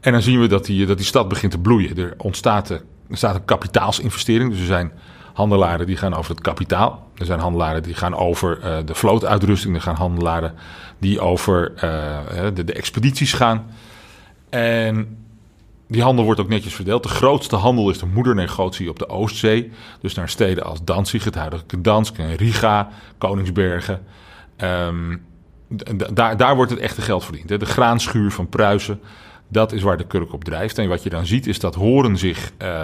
[0.00, 1.96] En dan zien we dat die, dat die stad begint te bloeien.
[1.96, 4.50] Er ontstaat, er staat een kapitaalsinvestering.
[4.50, 4.92] Dus er zijn
[5.32, 7.10] handelaren die gaan over het kapitaal.
[7.18, 9.74] Er zijn handelaren die gaan over uh, de vlootuitrusting.
[9.74, 10.54] Er gaan handelaren
[10.98, 11.72] die over
[12.54, 13.66] de, de expedities gaan.
[14.50, 15.16] En
[15.88, 17.02] die handel wordt ook netjes verdeeld.
[17.02, 19.72] De grootste handel is de moedernegotie op de Oostzee.
[20.00, 22.88] Dus naar steden als Danzig, het huidige Gdansk en Riga,
[23.18, 24.02] Koningsbergen.
[24.58, 25.22] Um,
[26.14, 27.48] daar, daar wordt het echte geld verdiend.
[27.48, 27.58] Hè.
[27.58, 29.00] De graanschuur van Pruisen,
[29.48, 30.78] dat is waar de kurk op drijft.
[30.78, 32.80] En wat je dan ziet is dat Horen zich uh,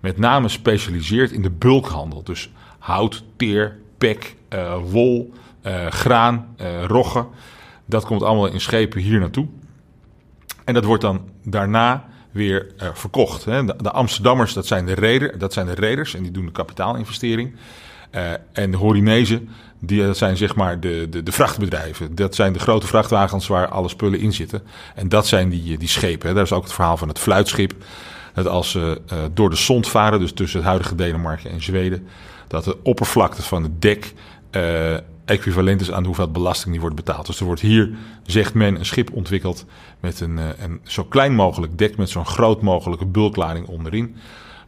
[0.00, 2.22] met name specialiseert in de bulkhandel.
[2.22, 7.26] Dus hout, teer, pek, uh, wol, uh, graan, roggen.
[7.84, 9.46] Dat komt allemaal in schepen hier naartoe.
[10.64, 13.44] En dat wordt dan daarna weer verkocht.
[13.44, 13.64] Hè.
[13.64, 16.52] De, de, Amsterdammers, dat zijn de, reder, dat zijn de reders en die doen de
[16.52, 17.56] kapitaalinvestering.
[18.52, 19.48] En de Horinezen,
[19.80, 22.14] die, zijn zeg maar de, de, de, vrachtbedrijven.
[22.14, 24.62] Dat zijn de grote vrachtwagens waar alle spullen in zitten.
[24.94, 26.34] En dat zijn die, die schepen.
[26.34, 27.72] Daar is ook het verhaal van het fluitschip.
[28.34, 32.06] Dat als ze uh, door de Sond varen, dus tussen het huidige Denemarken en Zweden,
[32.46, 34.14] dat de oppervlakte van het dek
[35.24, 37.26] equivalent is aan hoeveel belasting die wordt betaald.
[37.26, 37.90] Dus er wordt hier,
[38.26, 39.64] zegt men, een schip ontwikkeld
[40.00, 44.16] met een, een zo klein mogelijk dek met zo'n groot mogelijke bulklading onderin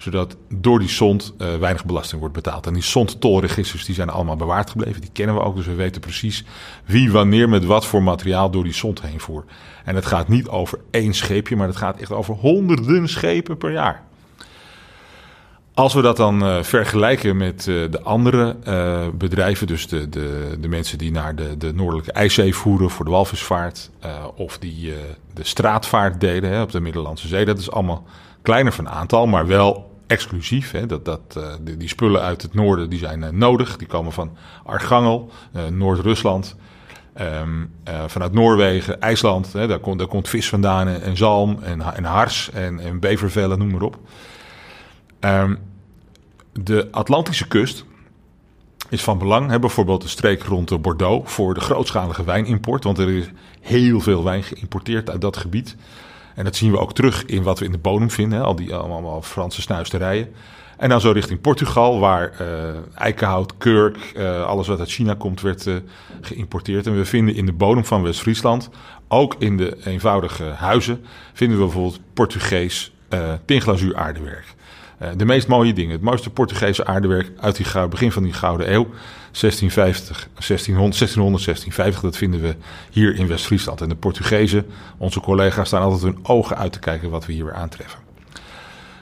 [0.00, 2.66] zodat door die SOND uh, weinig belasting wordt betaald.
[2.66, 5.00] En die SOND-tolregisters die zijn allemaal bewaard gebleven.
[5.00, 6.44] Die kennen we ook, dus we weten precies
[6.84, 9.50] wie wanneer met wat voor materiaal door die SOND heen voert.
[9.84, 13.72] En het gaat niet over één scheepje, maar het gaat echt over honderden schepen per
[13.72, 14.02] jaar.
[15.74, 18.56] Als we dat dan uh, vergelijken met uh, de andere
[19.14, 23.10] bedrijven, dus de, de, de mensen die naar de, de Noordelijke IJszee voeren voor de
[23.10, 23.90] walvisvaart,
[24.36, 24.92] of die
[25.34, 28.04] de straatvaart deden hè, op de Middellandse Zee, dat is allemaal
[28.42, 30.70] kleiner van aantal, maar wel exclusief.
[30.70, 30.86] Hè.
[30.86, 31.44] Dat, dat, uh,
[31.78, 33.76] die, spullen uit het noorden die zijn uh, nodig.
[33.76, 36.56] Die komen van Archangel, uh, Noord-Rusland.
[37.20, 37.72] Um,
[38.06, 39.52] vanuit Noorwegen, IJsland.
[39.52, 43.58] Hè, daar, komt, daar komt vis vandaan en, zalm en, en hars en, en bevervellen,
[43.58, 43.98] noem maar op.
[45.20, 45.58] Um,
[46.52, 47.84] de Atlantische kust,
[48.88, 49.50] is van belang.
[49.50, 49.58] Hè?
[49.58, 52.84] Bijvoorbeeld de streek rond Bordeaux voor de grootschalige wijnimport.
[52.84, 55.76] Want er is heel veel wijn geïmporteerd uit dat gebied.
[56.40, 58.38] En dat zien we ook terug in wat we in de bodem vinden.
[58.38, 58.44] Hè?
[58.44, 60.28] Al die allemaal Franse snuisterijen.
[60.76, 62.46] En dan zo richting Portugal, waar uh,
[62.94, 65.76] eikenhout, kurk, uh, alles wat uit China komt, werd uh,
[66.20, 66.86] geïmporteerd.
[66.86, 68.70] En we vinden in de bodem van West-Friesland,
[69.08, 72.92] ook in de eenvoudige huizen, vinden we bijvoorbeeld Portugees
[73.44, 74.54] pinglazuur aardewerk.
[75.16, 78.86] De meest mooie dingen, het mooiste Portugese aardewerk uit die begin van die Gouden Eeuw,
[79.40, 82.56] 1650, 1600, 1600, 1650, dat vinden we
[82.90, 83.80] hier in West-Friesland.
[83.80, 87.44] En de Portugezen, onze collega's, staan altijd hun ogen uit te kijken wat we hier
[87.44, 88.00] weer aantreffen.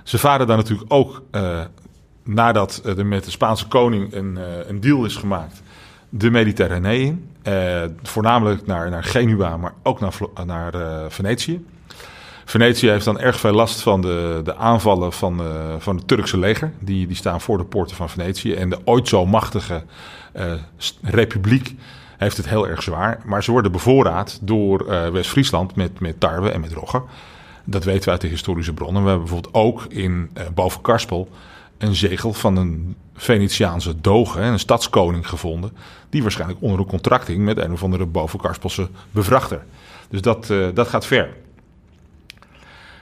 [0.02, 1.60] Ze varen daar natuurlijk ook, uh,
[2.24, 5.62] nadat er met de Spaanse koning een, een deal is gemaakt,
[6.08, 7.28] de Mediterranee in.
[8.02, 10.14] Voornamelijk naar, naar Genua, maar ook naar,
[10.46, 10.72] naar
[11.10, 11.64] Venetië.
[12.48, 15.42] Venetië heeft dan erg veel last van de, de aanvallen van,
[15.78, 16.72] van het Turkse leger.
[16.80, 18.54] Die, die staan voor de poorten van Venetië.
[18.54, 19.82] En de ooit zo machtige
[21.02, 21.74] republiek
[22.16, 23.20] heeft het heel erg zwaar.
[23.24, 27.02] Maar ze worden bevoorraad door West-Friesland met, met tarwe en met rogge.
[27.64, 29.02] Dat weten we uit de historische bronnen.
[29.02, 31.28] We hebben bijvoorbeeld ook in boven Karspel
[31.78, 35.72] een zegel van een Venetiaanse doge, een stadskoning gevonden.
[36.10, 39.64] Die waarschijnlijk onder een contract hing met een of andere bovenkarspelse bevrachter.
[40.08, 41.28] Dus dat, dat gaat ver.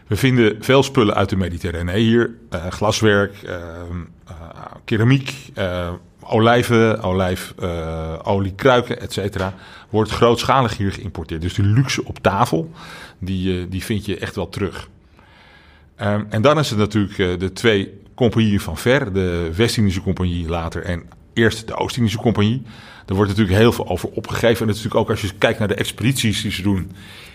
[0.06, 2.34] We vinden veel spullen uit de Mediterranee hier.
[2.54, 3.34] Uh, glaswerk,
[4.84, 5.34] keramiek,
[6.20, 9.54] olijven, olijfolie, kruiken, et cetera.
[9.90, 11.40] Wordt grootschalig hier geïmporteerd.
[11.40, 12.70] Dus die luxe op tafel
[13.18, 14.88] die, eh, die vind je echt wel terug.
[15.96, 20.48] Ehm, en dan is het natuurlijk eh, de twee compagnieën van ver, de West-Indische Compagnie
[20.48, 22.62] later en eerst de Oost-Indische Compagnie.
[23.04, 24.60] Daar wordt natuurlijk heel veel over opgegeven.
[24.60, 26.90] En natuurlijk ook als je kijkt naar de expedities die ze doen,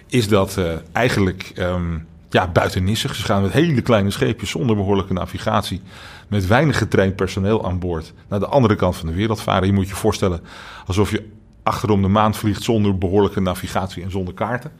[0.07, 0.59] is dat
[0.91, 3.15] eigenlijk um, ja, buitennissig.
[3.15, 5.81] Ze gaan met hele kleine scheepjes zonder behoorlijke navigatie,
[6.27, 9.67] met weinig getraind personeel aan boord, naar de andere kant van de wereld varen.
[9.67, 10.41] Je moet je voorstellen
[10.85, 11.29] alsof je
[11.63, 14.71] achterom de maan vliegt zonder behoorlijke navigatie en zonder kaarten.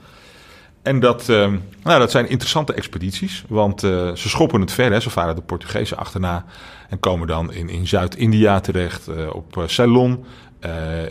[0.82, 4.92] En dat, uh, nou, dat zijn interessante expedities, want uh, ze schoppen het ver.
[4.92, 5.00] Hè.
[5.00, 6.46] Ze varen de Portugezen achterna
[6.90, 10.26] en komen dan in, in Zuid-India terecht, uh, op Ceylon,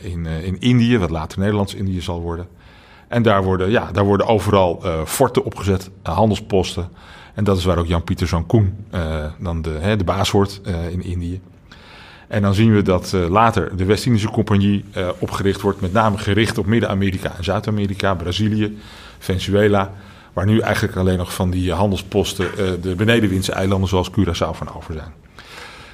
[0.01, 2.47] in, in Indië, wat later Nederlands-Indië zal worden.
[3.11, 6.89] En daar worden, ja, daar worden overal forten opgezet, handelsposten.
[7.35, 8.77] En dat is waar ook Jan-Pieter zoon Koen
[9.39, 11.41] dan de, hè, de baas wordt in Indië.
[12.29, 14.85] En dan zien we dat later de West-Indische Compagnie
[15.19, 18.79] opgericht wordt, met name gericht op Midden-Amerika en Zuid-Amerika, Brazilië.
[19.21, 19.93] Venezuela.
[20.33, 24.75] Waar nu eigenlijk alleen nog van die handelsposten uh, de benedenwindse eilanden zoals Curaçao van
[24.75, 25.13] over zijn.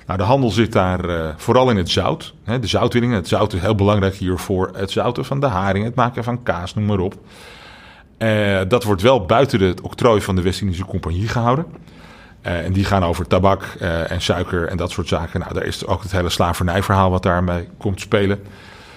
[0.06, 2.34] Nou, de handel zit daar uh, vooral in het zout.
[2.44, 3.14] Hè, de zoutwinning.
[3.14, 4.70] Het zout is heel belangrijk hiervoor.
[4.74, 7.14] Het zouten van de haring, het maken van kaas, noem maar op.
[8.18, 11.66] Uh, dat wordt wel buiten het octrooi van de West-Indische Compagnie gehouden.
[12.42, 13.62] en die gaan over tabak
[14.08, 15.40] en suiker en dat soort zaken.
[15.40, 18.42] Nou, daar is ook het hele slavernijverhaal wat daarmee komt spelen.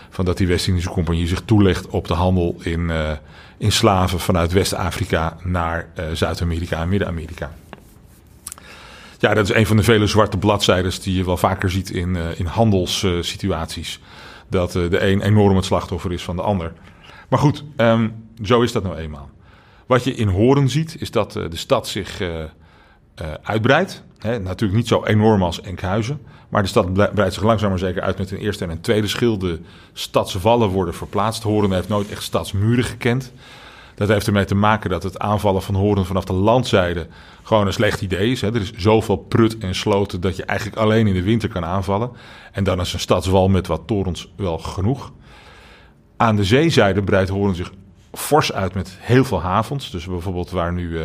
[0.10, 2.92] Van dat die West-Indische Compagnie zich toelegt op de handel in
[3.58, 7.52] in slaven vanuit West-Afrika naar Zuid-Amerika en Midden-Amerika.
[9.20, 12.16] Ja, dat is een van de vele zwarte bladzijden die je wel vaker ziet in,
[12.16, 14.00] uh, in handelssituaties.
[14.50, 16.74] dat uh, de een enorm het slachtoffer is van de ander.
[17.30, 19.30] Maar goed, um, zo is dat nou eenmaal.
[19.86, 22.22] Wat je in Horen ziet, is dat de stad zich
[23.44, 24.04] uitbreidt.
[24.22, 26.22] Natuurlijk niet zo enorm als Enkhuizen.
[26.50, 29.08] Maar de stad breidt zich langzaam maar zeker uit met een eerste en een tweede
[29.08, 29.38] schil.
[29.38, 29.60] De
[29.94, 31.44] stadsvallen worden verplaatst.
[31.44, 33.32] Horen heeft nooit echt stadsmuren gekend.
[34.00, 37.08] Dat heeft ermee te maken dat het aanvallen van Horen vanaf de landzijde
[37.44, 38.42] gewoon een slecht idee is.
[38.42, 38.48] Hè.
[38.48, 42.12] Er is zoveel prut en sloten dat je eigenlijk alleen in de winter kan aanvallen.
[42.52, 45.12] En dan is een stadswal met wat torens wel genoeg.
[46.18, 47.72] Aan de zeezijde breidt Horen zich
[48.12, 49.92] fors uit met heel veel havens.
[49.92, 51.04] Dus bijvoorbeeld waar nu uh,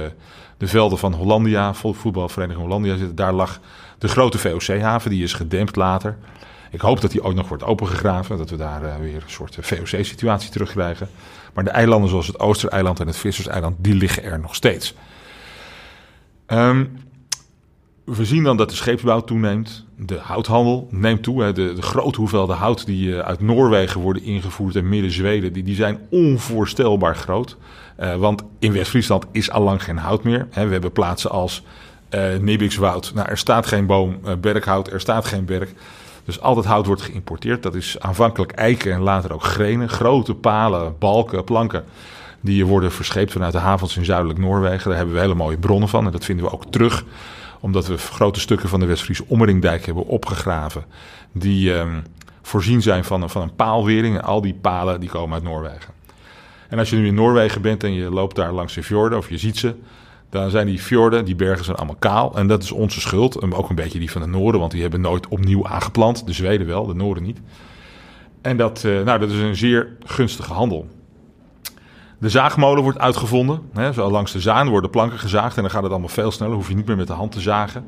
[0.57, 3.61] de velden van Hollandia, voetbalvereniging Hollandia zitten, daar lag
[3.99, 6.17] de grote VOC-haven, die is gedempt later.
[6.75, 9.59] Ik hoop dat die ook nog wordt opengegraven, dat we daar uh, weer een soort
[9.61, 11.09] VOC-situatie terugkrijgen.
[11.53, 14.95] Maar de eilanden zoals het Oostereiland en het Visserseiland, die liggen er nog steeds.
[16.47, 16.99] Um,
[18.05, 19.85] we zien dan dat de scheepsbouw toeneemt.
[19.97, 21.43] De houthandel neemt toe.
[21.43, 21.53] Hè.
[21.53, 25.75] De, de grote hoeveelheden hout die uh, uit Noorwegen worden ingevoerd en midden-Zweden, die, die
[25.75, 27.57] zijn onvoorstelbaar groot.
[28.19, 30.47] Want in West-Friesland is al lang geen hout meer.
[30.51, 30.67] Hè.
[30.67, 31.63] We hebben plaatsen als
[32.11, 33.13] uh.
[33.15, 35.75] Nou, er staat geen boom, uh, berkhout, er staat geen berk.
[36.25, 37.63] Dus al dat hout wordt geïmporteerd.
[37.63, 39.89] Dat is aanvankelijk eiken en later ook grenen.
[39.89, 41.85] Grote palen, balken, planken.
[42.41, 44.89] Die worden verscheept vanuit de havens in zuidelijk Noorwegen.
[44.89, 46.07] Daar hebben we hele mooie bronnen van.
[46.07, 47.05] En dat vinden we ook terug.
[47.61, 50.85] Omdat we grote stukken van de Westfriese Ommeringdijk hebben opgegraven.
[51.33, 52.03] Die um,
[52.43, 54.17] voorzien zijn van, van een paalwering.
[54.17, 55.93] En al die palen die komen uit Noorwegen.
[56.69, 59.29] En als je nu in Noorwegen bent en je loopt daar langs de fjorden of
[59.29, 59.75] je ziet ze
[60.35, 62.37] Dan zijn die fjorden, die bergen zijn allemaal kaal.
[62.37, 63.53] En dat is onze schuld.
[63.53, 66.27] Ook een beetje die van de Noorden, want die hebben nooit opnieuw aangeplant.
[66.27, 67.41] De Zweden wel, de Noorden niet.
[68.43, 70.89] En dat, eh, nou, dat is een zeer gunstige handel.
[72.19, 73.61] De zaagmolen wordt uitgevonden.
[73.73, 76.55] Hè, zo langs de Zaan worden planken gezaagd en dan gaat het allemaal veel sneller.
[76.55, 77.87] Hoef je niet meer met de hand te zagen.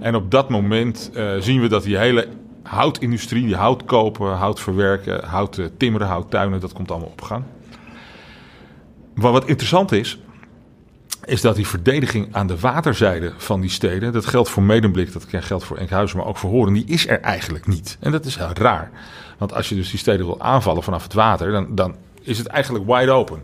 [0.00, 2.28] En op dat moment uh, zien we dat die hele
[2.62, 7.44] houtindustrie, die hout kopen, hout verwerken, hout timmeren, hout tuinen, dat komt allemaal op gang.
[9.14, 10.18] Maar wat interessant is,
[11.26, 15.26] is dat die verdediging aan de waterzijde van die steden, dat geldt voor Medemblik, dat
[15.28, 17.96] geldt voor Enkhuizen, maar ook voor Horen, die is er eigenlijk niet.
[18.00, 18.90] En dat is heel raar.
[19.38, 22.46] Want als je dus die steden wil aanvallen vanaf het water, dan, dan is het
[22.46, 23.42] eigenlijk wide open.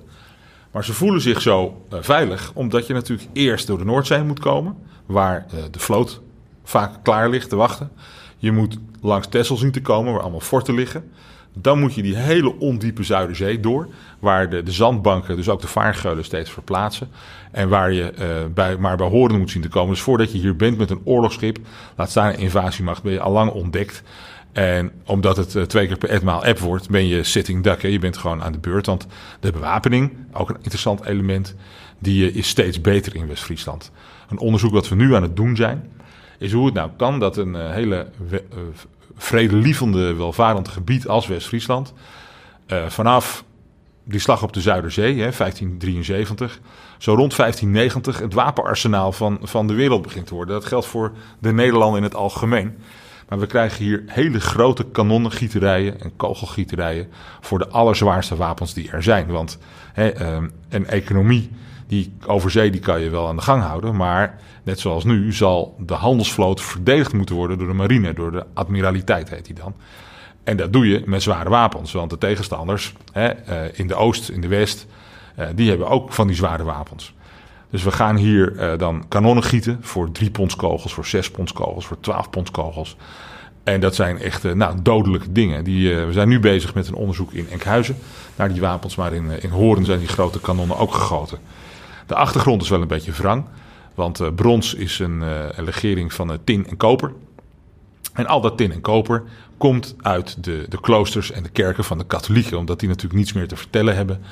[0.71, 4.39] Maar ze voelen zich zo uh, veilig, omdat je natuurlijk eerst door de Noordzee moet
[4.39, 6.21] komen, waar uh, de vloot
[6.65, 7.91] vaak klaar ligt te wachten.
[8.37, 11.11] Je moet langs Texel zien te komen, waar allemaal forten liggen.
[11.63, 15.67] Dan moet je die hele ondiepe Zuiderzee door, waar de, de zandbanken, dus ook de
[15.67, 17.09] vaargeulen, steeds verplaatsen.
[17.51, 19.91] En waar je uh, bij, maar bij horen moet zien te komen.
[19.91, 21.59] Dus voordat je hier bent met een oorlogsschip,
[21.97, 24.03] laat staan een invasiemacht, ben je al lang ontdekt.
[24.53, 27.83] En omdat het uh, twee keer per etmaal app wordt, ben je sitting duck.
[27.83, 27.89] Hè?
[27.89, 28.87] Je bent gewoon aan de beurt.
[28.87, 29.07] Want
[29.41, 31.55] de bewapening, ook een interessant element,
[31.99, 33.91] die uh, is steeds beter in West-Friesland.
[34.29, 35.91] Een onderzoek wat we nu aan het doen zijn,
[36.39, 38.07] is hoe het nou kan dat een hele
[39.23, 41.93] vredelievende, welvarend gebied als West-Friesland
[42.89, 43.45] vanaf
[44.05, 46.61] die slag op de Zuiderzee, hè, 1573,
[46.99, 50.55] zo rond 1590 het wapenarsenaal van, van de wereld begint te worden.
[50.55, 52.79] Dat geldt voor de Nederlanden in het algemeen.
[53.29, 57.09] Maar we krijgen hier hele grote kanonnengieterijen en kogelgieterijen
[57.41, 59.27] voor de allerzwaarste wapens die er zijn.
[59.27, 59.59] Want
[59.93, 61.51] hè, um, een economie
[61.91, 65.33] die over zee die kan je wel aan de gang houden, maar net zoals nu
[65.33, 69.75] zal de handelsvloot verdedigd moeten worden door de marine, door de admiraliteit heet die dan.
[70.45, 74.29] En dat doe je met zware wapens, want de tegenstanders hè, uh, in de oost,
[74.29, 74.87] in de west,
[75.39, 77.15] uh, die hebben ook van die zware wapens.
[77.71, 81.53] Dus we gaan hier uh, dan kanonnen gieten voor 3 pons kogels, voor 6 pons
[81.53, 82.97] kogels, voor 12 pons kogels.
[83.63, 85.65] En dat zijn echt nou, dodelijke dingen.
[85.65, 87.97] Die, we zijn nu bezig met een onderzoek in Enkhuizen
[88.37, 91.39] naar die wapens, maar in, in Horen zijn die grote kanonnen ook gegoten.
[92.11, 93.45] De achtergrond is wel een beetje wrang,
[93.95, 95.21] want brons is een,
[95.59, 97.13] een legering van tin en koper.
[98.13, 99.23] En al dat tin en koper
[99.57, 102.59] komt uit de, de kloosters en de kerken van de katholieken.
[102.59, 104.23] Omdat die natuurlijk niets meer te vertellen hebben,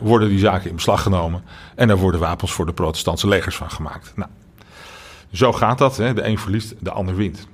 [0.00, 1.42] worden die zaken in beslag genomen.
[1.74, 4.12] En daar worden wapens voor de protestantse legers van gemaakt.
[4.16, 4.30] Nou,
[5.32, 5.96] zo gaat dat.
[5.96, 6.14] Hè?
[6.14, 7.48] De een verliest, de ander wint.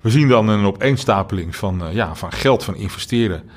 [0.00, 3.50] We zien dan een opeenstapeling van, ja, van geld, van investeren,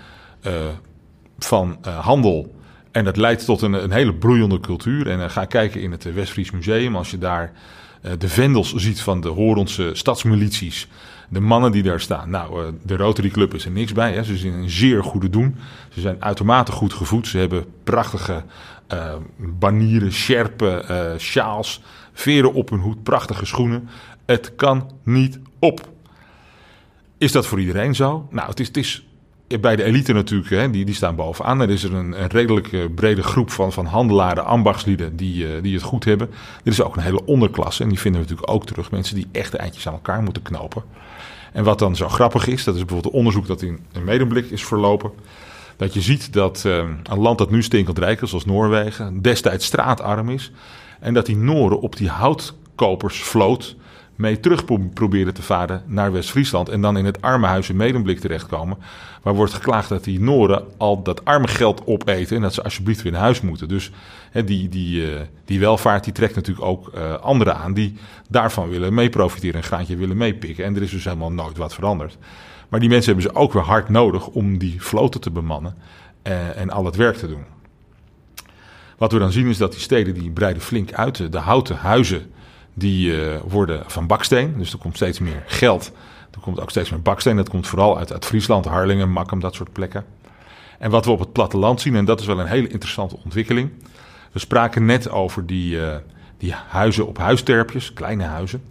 [1.39, 2.59] van handel.
[2.91, 5.07] En dat leidt tot een, een hele broeiende cultuur.
[5.09, 6.95] En ga kijken in het Westfries Museum.
[6.95, 7.51] Als je daar
[8.17, 10.87] de vendels ziet van de Horense stadsmilities
[11.29, 12.29] de mannen die daar staan.
[12.29, 14.13] Nou, de Rotary Club is er niks bij.
[14.13, 14.23] Hè.
[14.23, 15.55] Ze zijn een zeer goede doen.
[15.89, 17.27] Ze zijn uitermate goed gevoed.
[17.27, 18.43] Ze hebben prachtige
[19.37, 20.85] banieren, sjerpen,
[21.19, 21.81] sjaals,
[22.13, 23.89] veren op hun hoed, prachtige schoenen.
[24.25, 25.89] Het kan niet op.
[27.17, 28.27] Is dat voor iedereen zo?
[28.31, 29.05] Nou, het is, het is
[29.59, 31.61] bij de elite natuurlijk, hè, die, die staan bovenaan.
[31.61, 35.73] Er is er een, een redelijk brede groep van, van handelaren, ambachtslieden die, uh, die
[35.73, 36.29] het goed hebben.
[36.63, 38.91] Er is ook een hele onderklasse en die vinden we natuurlijk ook terug.
[38.91, 40.83] Mensen die echt de eindjes aan elkaar moeten knopen.
[41.53, 44.49] En wat dan zo grappig is, dat is bijvoorbeeld een onderzoek dat in, in Medemblik
[44.49, 45.11] is verlopen.
[45.77, 49.65] Dat je ziet dat uh, een land dat nu stinkend rijk is, zoals Noorwegen, destijds
[49.65, 50.51] straatarm is.
[50.99, 53.75] En dat die Noren op die houtkopersvloot
[54.21, 56.69] mee terug proberen te varen naar West-Friesland.
[56.69, 58.77] En dan in het armenhuis in Medemblik terechtkomen.
[59.21, 62.35] Waar wordt geklaagd dat die Noren al dat arme geld opeten.
[62.35, 63.67] En dat ze alsjeblieft weer naar huis moeten.
[63.67, 63.91] Dus
[64.31, 67.73] hè, die, die, uh, die welvaart die trekt natuurlijk ook uh, anderen aan.
[67.73, 67.93] Die
[68.29, 69.57] daarvan willen mee profiteren.
[69.57, 70.65] Een graantje willen meepikken.
[70.65, 72.17] En er is dus helemaal nooit wat veranderd.
[72.69, 75.75] Maar die mensen hebben ze ook weer hard nodig om die vloten te bemannen.
[76.27, 77.43] Uh, en al het werk te doen.
[78.97, 81.31] Wat we dan zien is dat die steden die breiden flink uit.
[81.31, 82.31] De houten huizen
[82.73, 84.53] die uh, worden van baksteen.
[84.57, 85.91] Dus er komt steeds meer geld.
[86.31, 87.35] Er komt ook steeds meer baksteen.
[87.35, 90.05] Dat komt vooral uit, uit Friesland, Harlingen, Makkum, dat soort plekken.
[90.79, 93.69] En wat we op het platteland zien, en dat is wel een hele interessante ontwikkeling.
[94.31, 95.95] We spraken net over die, uh,
[96.37, 98.63] die huizen op huisterpjes, kleine huizen.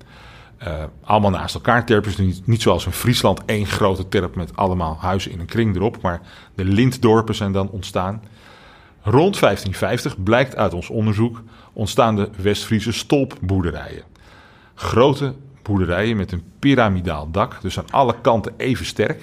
[0.65, 2.17] Uh, allemaal naast elkaar terpjes.
[2.17, 6.01] Niet, niet zoals in Friesland één grote terp met allemaal huizen in een kring erop.
[6.03, 6.21] Maar
[6.55, 8.23] de lintdorpen zijn dan ontstaan.
[9.03, 11.43] Rond 1550 blijkt uit ons onderzoek
[11.73, 14.03] ontstaan de West-Friese stolpboerderijen.
[14.75, 19.23] Grote boerderijen met een piramidaal dak, dus aan alle kanten even sterk.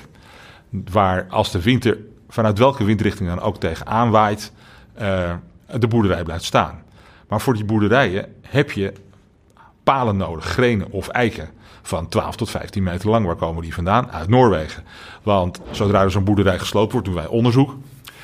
[0.70, 1.98] Waar als de winter,
[2.30, 4.52] vanuit welke windrichting dan ook tegenaan waait,
[5.02, 5.34] uh,
[5.80, 6.82] de boerderij blijft staan.
[7.28, 8.94] Maar voor die boerderijen heb je
[9.84, 11.50] palen nodig, grenen of eiken
[11.82, 13.26] van 12 tot 15 meter lang.
[13.26, 14.12] Waar komen die vandaan?
[14.12, 14.84] Uit Noorwegen.
[15.24, 17.76] Want zodra er zo'n boerderij gesloopt wordt, doen wij onderzoek.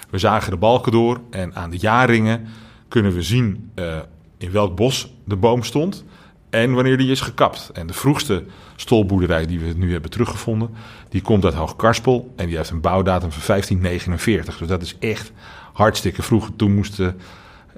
[0.10, 2.48] We zagen de balken door en aan de jaarringen
[2.94, 3.98] kunnen we zien uh,
[4.38, 6.04] in welk bos de boom stond
[6.50, 7.70] en wanneer die is gekapt.
[7.74, 8.44] En de vroegste
[8.76, 10.70] stolboerderij die we nu hebben teruggevonden,
[11.10, 14.58] die komt uit Hoogkarspel en die heeft een bouwdatum van 1549.
[14.58, 15.32] Dus dat is echt
[15.74, 16.50] hartstikke vroeg.
[16.56, 17.20] Toen moesten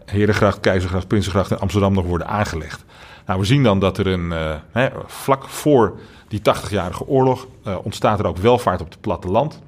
[0.05, 2.85] Herengracht, Keizergracht, Prinsengracht en Amsterdam nog worden aangelegd.
[3.25, 7.77] Nou, we zien dan dat er een, uh, hè, vlak voor die 80-jarige oorlog uh,
[7.83, 9.61] ontstaat er ook welvaart op het platteland.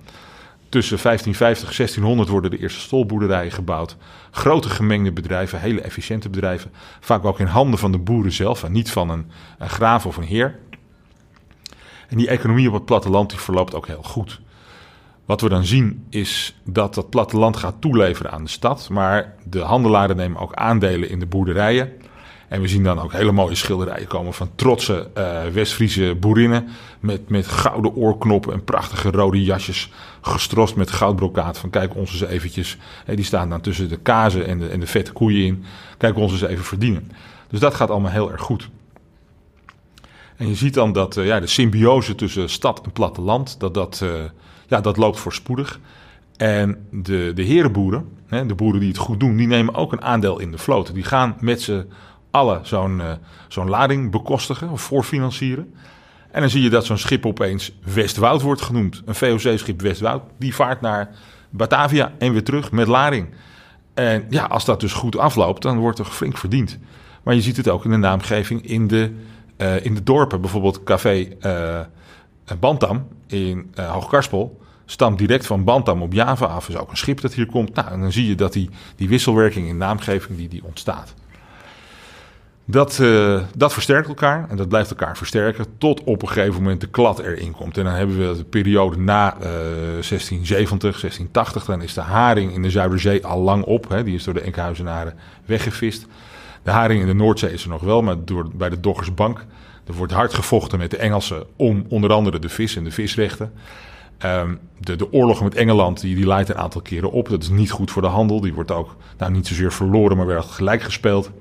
[0.69, 3.97] Tussen 1550 en 1600 worden de eerste stolboerderijen gebouwd.
[4.31, 6.71] Grote gemengde bedrijven, hele efficiënte bedrijven.
[6.99, 10.23] Vaak ook in handen van de boeren zelf en niet van een, graaf of een
[10.23, 10.59] heer.
[12.07, 14.41] En die economie op het platteland die verloopt ook heel goed.
[15.25, 18.89] Wat we dan zien is dat dat platteland gaat toeleveren aan de stad.
[18.89, 21.91] Maar de handelaren nemen ook aandelen in de boerderijen.
[22.47, 26.67] En we zien dan ook hele mooie schilderijen komen van trotse uh, West-Friese boerinnen.
[26.99, 29.91] Met, met gouden oorknoppen en prachtige rode jasjes.
[30.21, 31.57] Gestrost met goudbrokaat.
[31.57, 32.77] Van kijk ons eens eventjes.
[33.05, 35.63] Die staan dan tussen de kazen en de, en de vette koeien in.
[35.97, 37.11] Kijk ons eens even verdienen.
[37.49, 38.69] Dus dat gaat allemaal heel erg goed.
[40.37, 43.59] En je ziet dan dat uh, ja, de symbiose tussen stad en platteland.
[43.59, 44.09] Dat, dat, uh,
[44.67, 45.79] ja, dat loopt voorspoedig.
[46.37, 50.01] En de, de herenboeren, hè, de boeren die het goed doen, die nemen ook een
[50.01, 50.93] aandeel in de vloot.
[50.93, 51.85] Die gaan met z'n
[52.31, 53.11] alle zo'n uh,
[53.47, 55.73] zo'n lading bekostigen of voorfinancieren.
[56.31, 59.01] En dan zie je dat zo'n schip opeens Westwoud wordt genoemd.
[59.05, 60.23] Een VOC-schip Westwoud.
[60.39, 61.09] Die vaart naar
[61.49, 63.27] Batavia en weer terug met lading.
[63.93, 66.77] En ja, als dat dus goed afloopt, dan wordt er flink verdiend.
[67.23, 69.11] Maar je ziet het ook in de naamgeving in de,
[69.57, 70.41] uh, in de dorpen.
[70.41, 71.79] Bijvoorbeeld Café uh,
[72.59, 76.69] Bantam in uh, Hoogkarspel stamt direct van Bantam op Java af.
[76.69, 77.73] is ook een schip dat hier komt.
[77.73, 81.13] Nou, en dan zie je dat die, die wisselwerking in naamgeving die, die ontstaat.
[82.69, 86.81] Dat, uh, dat versterkt elkaar en dat blijft elkaar versterken tot op een gegeven moment
[86.81, 87.77] de klad erin komt.
[87.77, 91.65] En dan hebben we de periode na uh, 1670, 1680.
[91.65, 93.89] Dan is de haring in de Zuiderzee al lang op.
[93.89, 95.13] Hè, die is door de Enkhuizenaren
[95.45, 96.05] weggevist.
[96.63, 99.45] De haring in de Noordzee is er nog wel, maar door, bij de Doggersbank.
[99.85, 103.53] Er wordt hard gevochten met de Engelsen om onder andere de vis en de visrechten.
[104.25, 107.29] Um, de, de oorlog met Engeland die, die leidt een aantal keren op.
[107.29, 108.41] Dat is niet goed voor de handel.
[108.41, 111.31] Die wordt ook nou, niet zozeer verloren, maar werd gelijk gespeeld.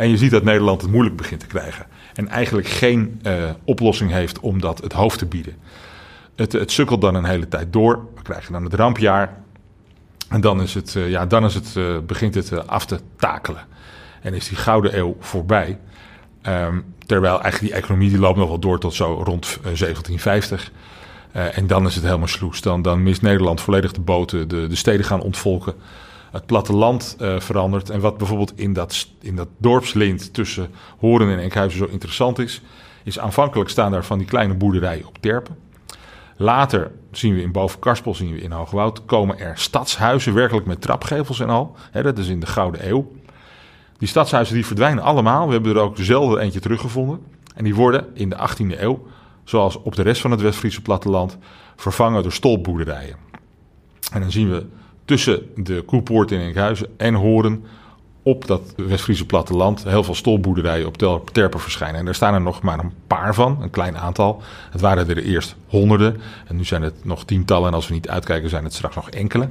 [0.00, 1.86] En je ziet dat Nederland het moeilijk begint te krijgen.
[2.14, 5.56] En eigenlijk geen uh, oplossing heeft om dat het hoofd te bieden.
[6.36, 8.06] Het, het sukkelt dan een hele tijd door.
[8.14, 9.36] We krijgen dan het rampjaar.
[10.28, 13.66] En dan, is het, uh, ja, dan is het, uh, begint het af te takelen.
[14.22, 15.78] En is die gouden eeuw voorbij.
[16.42, 20.70] Um, terwijl eigenlijk die economie die loopt nog wel door tot zo rond 1750.
[21.32, 22.60] en dan is het helemaal sloes.
[22.60, 24.48] Dan, dan mist Nederland volledig de boten.
[24.48, 25.74] De, de steden gaan ontvolken
[26.30, 27.90] het platteland uh, verandert.
[27.90, 32.62] En wat bijvoorbeeld in dat, in dat dorpslint tussen Horen en Enkhuizen zo interessant is,
[33.04, 35.56] is aanvankelijk staan daar van die kleine boerderijen op terpen.
[36.36, 41.40] Later zien we in Bovenkarspel, zien we in Hoogwoud, komen er stadshuizen, werkelijk met trapgevels
[41.40, 41.76] en al.
[41.90, 43.12] Hè, dat is in de Gouden Eeuw.
[43.98, 45.46] Die stadshuizen die verdwijnen allemaal.
[45.46, 47.20] We hebben er ook dezelfde eentje teruggevonden.
[47.54, 49.06] En die worden in de 18e eeuw,
[49.44, 51.38] zoals op de rest van het West-Friese platteland,
[51.76, 53.16] vervangen door stolpboerderijen.
[54.12, 54.66] En dan zien we
[55.10, 57.64] tussen de Koepoort in Enkhuizen en Horen
[58.22, 61.98] op dat West-Friese platteland heel veel stolboerderijen op terpen verschijnen.
[61.98, 64.42] En daar staan er nog maar een paar van, een klein aantal.
[64.70, 67.68] Het waren er eerst honderden en nu zijn het nog tientallen.
[67.68, 69.48] En als we niet uitkijken zijn het straks nog enkele.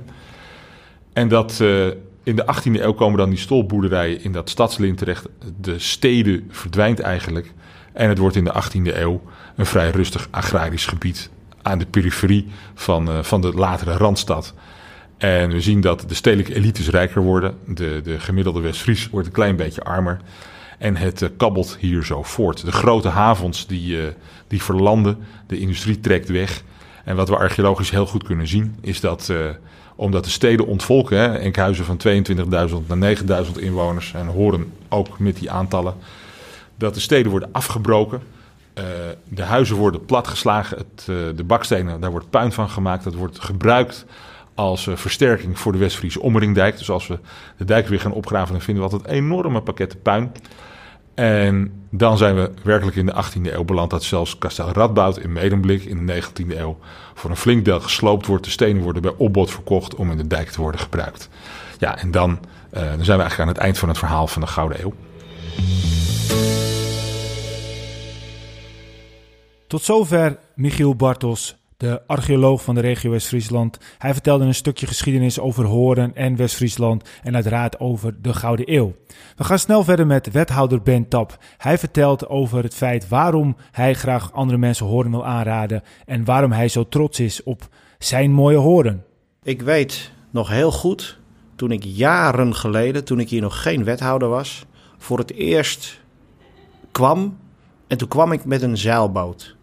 [1.14, 1.88] En dat uh,
[2.24, 5.28] in de 18e eeuw komen dan die stolboerderijen in dat stadslint terecht.
[5.62, 7.54] De steden verdwijnt eigenlijk.
[7.94, 9.22] En het wordt in de 18e eeuw
[9.56, 11.30] een vrij rustig agrarisch gebied
[11.62, 14.54] aan de periferie van, uh, van de latere Randstad.
[15.20, 17.58] En we zien dat de stedelijke elites rijker worden.
[17.68, 20.20] De, de gemiddelde West-Fries wordt een klein beetje armer.
[20.78, 22.66] En het uh, kabbelt hier zo voort.
[22.66, 24.08] De grote havens die, uh,
[24.48, 25.18] die verlanden,
[25.48, 26.64] de industrie trekt weg.
[27.04, 29.38] En wat we archeologisch heel goed kunnen zien, is dat uh,
[29.96, 35.36] omdat de steden ontvolken, hè, Enkhuizen van 22.000 naar 9.000 inwoners en horen ook met
[35.36, 35.94] die aantallen,
[36.76, 38.22] dat de steden worden afgebroken.
[39.24, 41.06] de huizen worden platgeslagen, het,
[41.38, 44.06] de bakstenen, daar wordt puin van gemaakt, dat wordt gebruikt
[44.60, 46.78] als uh, versterking voor de Westfriese omringdijk.
[46.78, 47.20] Dus als we
[47.58, 50.32] de dijk weer gaan opgraven, dan vinden we altijd enorme pakketten puin.
[51.16, 55.34] En dan zijn we werkelijk in de 18e eeuw beland dat zelfs kasteel Radboud in
[55.34, 56.78] Medemblik in de 19e eeuw
[57.14, 58.44] voor een flink deel gesloopt wordt.
[58.44, 61.30] De stenen worden bij opbod verkocht om in de dijk te worden gebruikt.
[61.78, 62.40] Ja, en dan, uh,
[62.72, 64.94] dan zijn we eigenlijk aan het eind van het verhaal van de Gouden Eeuw.
[69.68, 73.78] Tot zover Michiel Bartos de archeoloog van de regio West-Friesland.
[73.98, 78.96] Hij vertelde een stukje geschiedenis over Horen en West-Friesland en uiteraard over de Gouden Eeuw.
[79.36, 81.38] We gaan snel verder met wethouder Ben Tap.
[81.58, 86.52] Hij vertelt over het feit waarom hij graag andere mensen Horen wil aanraden en waarom
[86.52, 87.68] hij zo trots is op
[87.98, 89.06] zijn mooie Horen.
[89.44, 91.20] Ik weet nog heel goed,
[91.56, 94.66] toen ik jaren geleden, toen ik hier nog geen wethouder was,
[94.98, 96.02] voor het eerst
[96.92, 97.38] kwam.
[97.88, 99.58] En toen kwam ik met een zeilboot.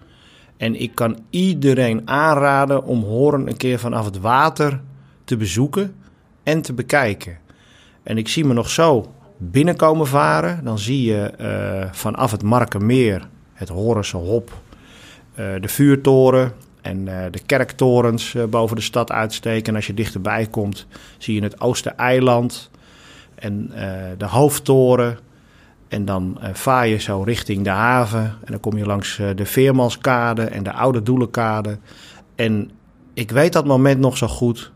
[0.57, 4.81] En ik kan iedereen aanraden om Hoorn een keer vanaf het water
[5.25, 5.95] te bezoeken
[6.43, 7.39] en te bekijken.
[8.03, 10.65] En ik zie me nog zo binnenkomen varen.
[10.65, 14.53] Dan zie je eh, vanaf het Markenmeer, het Horense Hop,
[15.39, 16.53] uh, de vuurtoren
[16.83, 19.67] en uh, de kerktorens boven de stad uitsteken.
[19.67, 20.87] En als je dichterbij komt,
[21.19, 22.71] zie je het Oostereiland
[23.35, 23.71] en
[24.19, 25.19] de hoofdtoren.
[25.89, 28.21] En dan vaar je zo richting de haven.
[28.21, 31.79] En dan kom je langs de Veermanskade en de Oude Doelenkade.
[32.35, 32.71] En
[33.15, 34.73] ik weet dat moment nog zo goed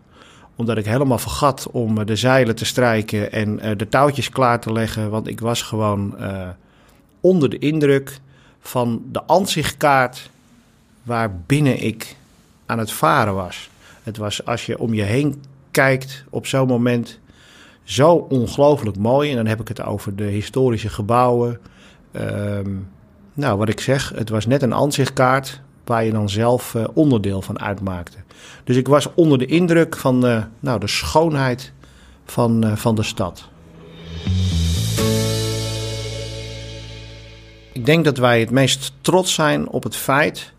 [0.60, 4.60] omdat ik helemaal vergat om eh, de zeilen te strijken en eh, de touwtjes klaar
[4.60, 5.10] te leggen.
[5.10, 6.48] Want ik was gewoon uh,
[7.20, 8.20] onder de indruk
[8.60, 10.30] van de ansichtkaart
[11.02, 12.16] waarbinnen ik
[12.66, 13.70] aan het varen was.
[14.02, 17.18] Het was als je om je heen kijkt op zo'n moment
[17.84, 19.30] zo ongelooflijk mooi.
[19.30, 21.58] En dan heb ik het over de historische gebouwen.
[22.12, 22.88] Um,
[23.34, 27.42] nou, wat ik zeg, het was net een ansichtkaart waar je dan zelf uh, onderdeel
[27.42, 28.16] van uitmaakte.
[28.64, 31.72] Dus ik was onder de indruk van uh, nou, de schoonheid
[32.24, 33.48] van, uh, van de stad.
[37.72, 40.52] Ik denk dat wij het meest trots zijn op het feit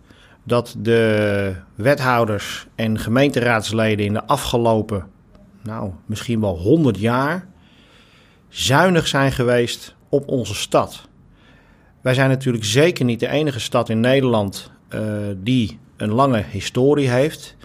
[0.43, 5.07] dat de wethouders en gemeenteraadsleden in de afgelopen,
[5.63, 7.47] nou, misschien wel 100 jaar
[8.49, 11.07] zuinig zijn geweest op onze stad.
[12.01, 15.01] Wij zijn natuurlijk zeker niet de enige stad in Nederland uh,
[15.37, 17.55] die een lange historie heeft.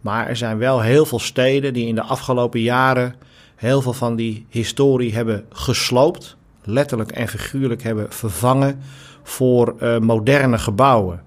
[0.00, 3.14] Maar er zijn wel heel veel steden die in de afgelopen jaren
[3.56, 6.36] heel veel van die historie hebben gesloopt.
[6.64, 8.80] Letterlijk en figuurlijk hebben vervangen
[9.22, 11.22] voor uh, moderne gebouwen.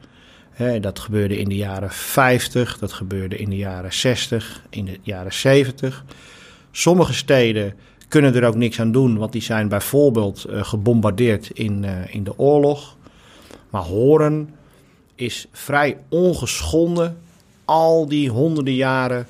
[0.81, 5.33] Dat gebeurde in de jaren 50, dat gebeurde in de jaren 60, in de jaren
[5.33, 6.05] 70.
[6.71, 7.73] Sommige steden
[8.07, 12.23] kunnen er ook niks aan doen, want die zijn bijvoorbeeld uh, gebombardeerd in, uh, in
[12.23, 12.95] de oorlog.
[13.69, 14.55] Maar Horen
[15.15, 17.17] is vrij ongeschonden
[17.65, 19.27] al die honderden jaren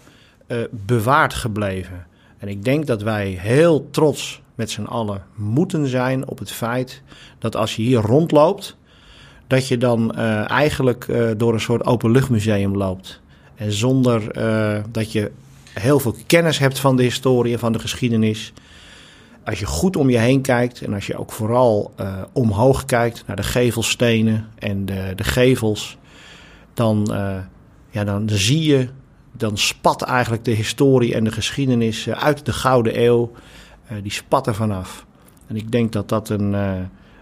[0.47, 2.05] uh, bewaard gebleven.
[2.37, 7.01] En ik denk dat wij heel trots met z'n allen moeten zijn op het feit
[7.39, 8.77] dat als je hier rondloopt,
[9.51, 13.21] dat je dan uh, eigenlijk uh, door een soort openluchtmuseum loopt.
[13.55, 14.33] En zonder
[14.91, 15.31] dat je
[15.73, 18.53] heel veel kennis hebt van de historie en van de geschiedenis.
[19.45, 21.93] Als je goed om je heen kijkt en als je ook vooral
[22.31, 25.97] omhoog kijkt naar de gevelstenen en de, de gevels,
[26.73, 27.07] dan
[27.89, 28.87] ja, dan zie je,
[29.31, 33.31] dan spat eigenlijk de historie en de geschiedenis eh, uit de Gouden Eeuw,
[34.01, 35.05] die spat er vanaf.
[35.47, 36.55] En ik denk dat dat een,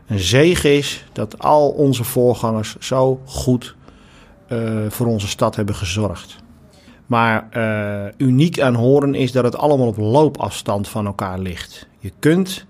[0.09, 3.75] een zegen is, dat al onze voorgangers zo goed
[4.89, 6.35] voor onze stad hebben gezorgd.
[7.05, 7.47] Maar
[8.17, 11.87] uniek aan Horen is dat het allemaal op loopafstand van elkaar ligt.
[11.99, 12.65] Je kunt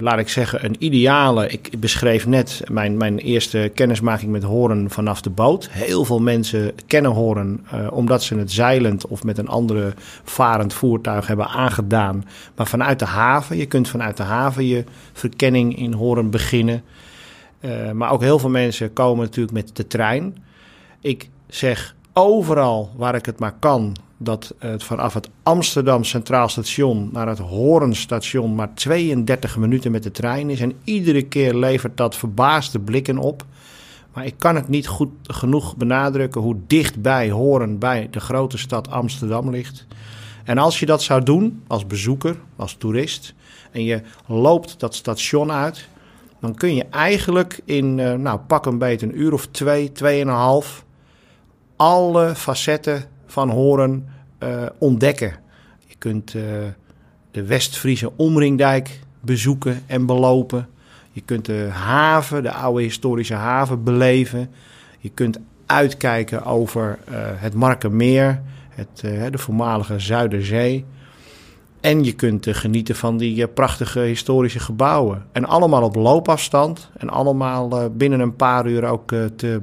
[0.00, 1.48] laat ik zeggen, een ideale.
[1.48, 5.68] Ik beschreef net mijn, mijn eerste kennismaking met horen vanaf de boot.
[5.70, 10.72] Heel veel mensen kennen horen uh, omdat ze het zeilend of met een andere varend
[10.72, 12.24] voertuig hebben aangedaan.
[12.56, 16.82] Maar vanuit de haven, je kunt vanuit de haven je verkenning in horen beginnen.
[17.60, 20.36] Uh, maar ook heel veel mensen komen natuurlijk met de trein.
[21.00, 27.08] Ik zeg overal waar ik het maar kan dat het vanaf het Amsterdam Centraal Station
[27.12, 30.60] naar het Horenstation maar 32 minuten met de trein is.
[30.60, 33.44] En iedere keer levert dat verbaasde blikken op.
[34.12, 38.90] Maar ik kan het niet goed genoeg benadrukken hoe dichtbij Horen bij de grote stad
[38.90, 39.86] Amsterdam ligt.
[40.44, 43.34] En als je dat zou doen als bezoeker, als toerist,
[43.70, 45.88] en je loopt dat station uit,
[46.40, 50.84] dan kun je eigenlijk in, uh, nou pak een beetje een uur of twee, tweeënhalf,
[51.76, 54.08] alle facetten van Horen
[54.44, 55.34] uh, ontdekken.
[55.86, 56.42] Je kunt uh,
[57.30, 60.68] de West-Friese omringdijk bezoeken en belopen.
[61.12, 64.50] Je kunt de haven, de oude historische haven, beleven.
[64.98, 69.00] Je kunt uitkijken over uh, het Markenmeer, het,
[69.32, 70.84] de voormalige Zuiderzee.
[71.80, 75.24] En je kunt genieten van die prachtige historische gebouwen.
[75.32, 79.60] En allemaal op loopafstand en allemaal binnen een paar uur ook te,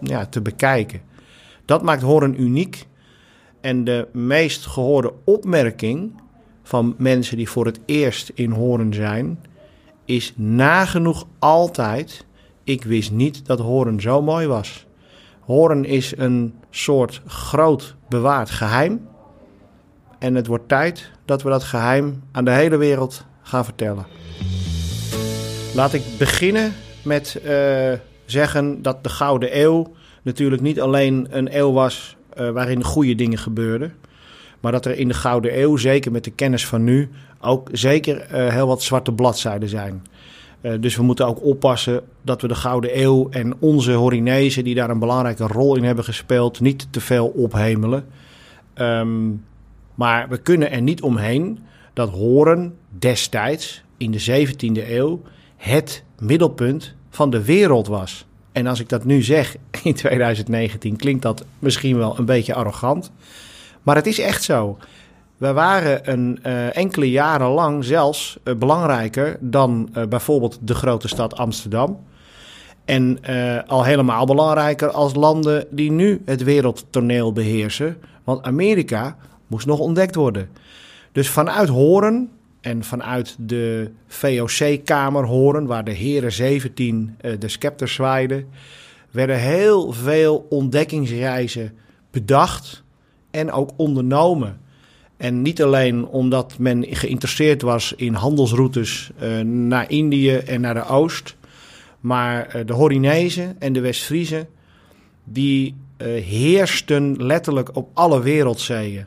[0.00, 1.00] ja, te bekijken.
[1.64, 2.86] Dat maakt Horen uniek.
[3.64, 6.12] En de meest gehoorde opmerking
[6.62, 9.40] van mensen die voor het eerst in Horen zijn,
[10.04, 12.26] is nagenoeg altijd:
[12.64, 14.86] ik wist niet dat Horen zo mooi was.
[15.40, 19.08] Horen is een soort groot bewaard geheim.
[20.18, 24.06] En het wordt tijd dat we dat geheim aan de hele wereld gaan vertellen.
[25.74, 26.72] Laat ik beginnen
[27.04, 27.92] met uh,
[28.24, 29.92] zeggen dat de Gouden Eeuw
[30.22, 33.94] natuurlijk niet alleen een eeuw was uh, waarin goede dingen gebeurden.
[34.60, 37.10] Maar dat er in de Gouden Eeuw, zeker met de kennis van nu,
[37.40, 40.06] ook zeker eh, heel wat zwarte bladzijden zijn.
[40.62, 44.74] Uh, dus we moeten ook oppassen dat we de Gouden Eeuw en onze Horinezen, die
[44.74, 48.04] daar een belangrijke rol in hebben gespeeld, niet te veel ophemelen.
[48.74, 49.44] Um,
[49.94, 51.58] maar we kunnen er niet omheen
[51.92, 55.22] dat Horen destijds, in de 17e eeuw,
[55.56, 58.26] het middelpunt van de wereld was.
[58.54, 63.12] En als ik dat nu zeg in 2019, klinkt dat misschien wel een beetje arrogant.
[63.82, 64.78] Maar het is echt zo.
[65.36, 71.08] We waren een, uh, enkele jaren lang zelfs uh, belangrijker dan uh, bijvoorbeeld de grote
[71.08, 71.98] stad Amsterdam.
[72.84, 73.18] En
[73.66, 77.96] al helemaal belangrijker als landen die nu het wereldtoneel beheersen.
[78.24, 80.48] Want Amerika moest nog ontdekt worden.
[81.12, 82.30] Dus vanuit Horen
[82.64, 88.46] en vanuit de VOC-kamer Horen, waar de heren 17 de scepter zwaaiden,
[89.10, 91.72] werden heel veel ontdekkingsreizen
[92.10, 92.82] bedacht
[93.30, 94.60] en ook ondernomen.
[95.16, 100.86] En niet alleen omdat men geïnteresseerd was in handelsroutes uh, naar Indië en naar de
[100.86, 101.36] Oost.
[102.00, 104.48] Maar uh, de Horinezen en de West-Friezen,
[105.24, 105.74] die
[106.22, 109.06] heersten letterlijk op alle wereldzeeën.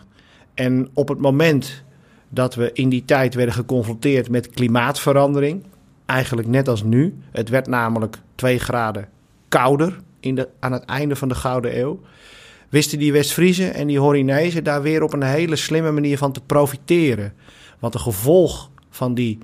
[0.54, 1.84] En op het moment
[2.30, 5.64] dat we in die tijd werden geconfronteerd met klimaatverandering,
[6.06, 9.10] eigenlijk net als nu, het werd namelijk 2 graden
[9.48, 12.00] kouder in de, aan het einde van de Gouden Eeuw
[12.70, 16.42] wisten die West-Friezen en die Horinezen daar weer op een hele slimme manier van te
[16.42, 17.34] profiteren.
[17.80, 19.38] Want de gevolg van die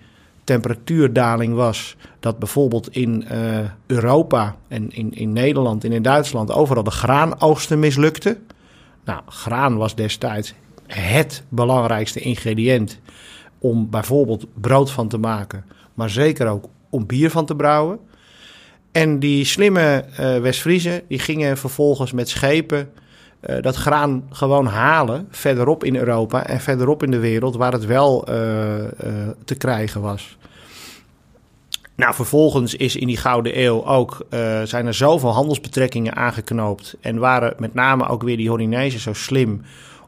[0.43, 6.83] temperatuurdaling was dat bijvoorbeeld in uh, Europa en in, in Nederland en in Duitsland overal
[6.83, 8.45] de graanoogsten mislukten.
[9.05, 10.53] Nou, graan was destijds
[10.87, 12.99] het belangrijkste ingrediënt
[13.59, 17.99] om bijvoorbeeld brood van te maken, maar zeker ook om bier van te brouwen.
[18.91, 22.89] En die slimme uh, West-Friezen die gingen vervolgens met schepen
[23.41, 27.85] uh, dat graan gewoon halen verderop in Europa en verderop in de wereld waar het
[27.85, 28.35] wel uh,
[29.45, 30.37] te krijgen was.
[31.95, 34.25] Nou, vervolgens is in die Gouden Eeuw ook,
[34.63, 36.97] zijn er zoveel handelsbetrekkingen aangeknoopt.
[37.01, 39.61] En waren met name ook weer die Horinezen zo slim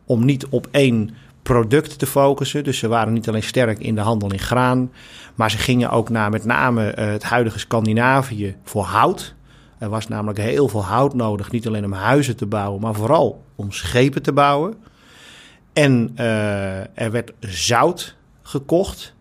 [0.05, 2.63] om niet op één product te focussen.
[2.63, 4.91] Dus ze waren niet alleen sterk in de handel in graan,
[5.35, 9.35] maar ze gingen ook naar met name het huidige Scandinavië voor hout.
[9.77, 13.43] Er was namelijk heel veel hout nodig, niet alleen om huizen te bouwen, maar vooral
[13.55, 14.75] om schepen te bouwen.
[15.73, 19.13] En uh, er werd zout gekocht.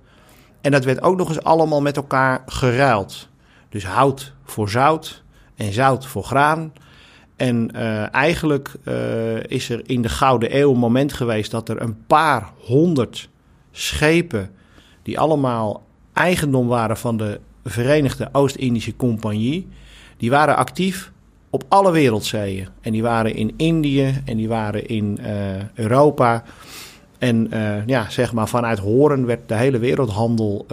[0.61, 3.29] En dat werd ook nog eens allemaal met elkaar geruild.
[3.69, 5.23] Dus hout voor zout
[5.57, 6.73] en zout voor graan.
[7.37, 11.83] En uh, eigenlijk uh, is er in de Gouden Eeuw een moment geweest dat er
[11.83, 13.29] een paar honderd
[13.73, 14.51] schepen,
[15.03, 15.83] die allemaal
[16.13, 19.69] eigendom waren van de Verenigde Oost-Indische Compagnie,
[20.17, 21.13] die waren actief
[21.51, 22.69] op alle wereldzeeën.
[22.81, 25.29] En die waren in Indië en die waren in uh,
[25.75, 26.43] Europa.
[27.19, 27.51] En
[27.87, 30.67] ja, zeg maar vanuit Horen werd de hele wereldhandel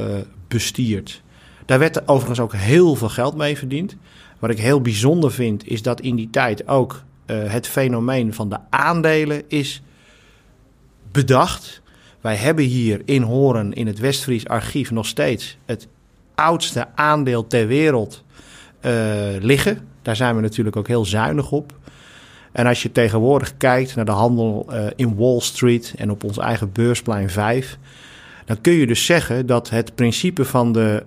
[0.47, 1.21] bestierd.
[1.65, 3.95] Daar werd overigens ook heel veel geld mee verdiend.
[4.41, 8.57] Wat ik heel bijzonder vind, is dat in die tijd ook het fenomeen van de
[8.69, 9.81] aandelen is
[11.11, 11.81] bedacht.
[12.21, 15.87] Wij hebben hier in Horen, in het Westfries archief, nog steeds het
[16.35, 18.23] oudste aandeel ter wereld
[18.81, 18.91] uh,
[19.39, 19.87] liggen.
[20.01, 21.73] Daar zijn we natuurlijk ook heel zuinig op.
[22.51, 26.37] En als je tegenwoordig kijkt naar de handel uh, in Wall Street en op ons
[26.37, 27.77] eigen beursplein 5,
[28.45, 31.03] dan kun je dus zeggen dat het principe van de,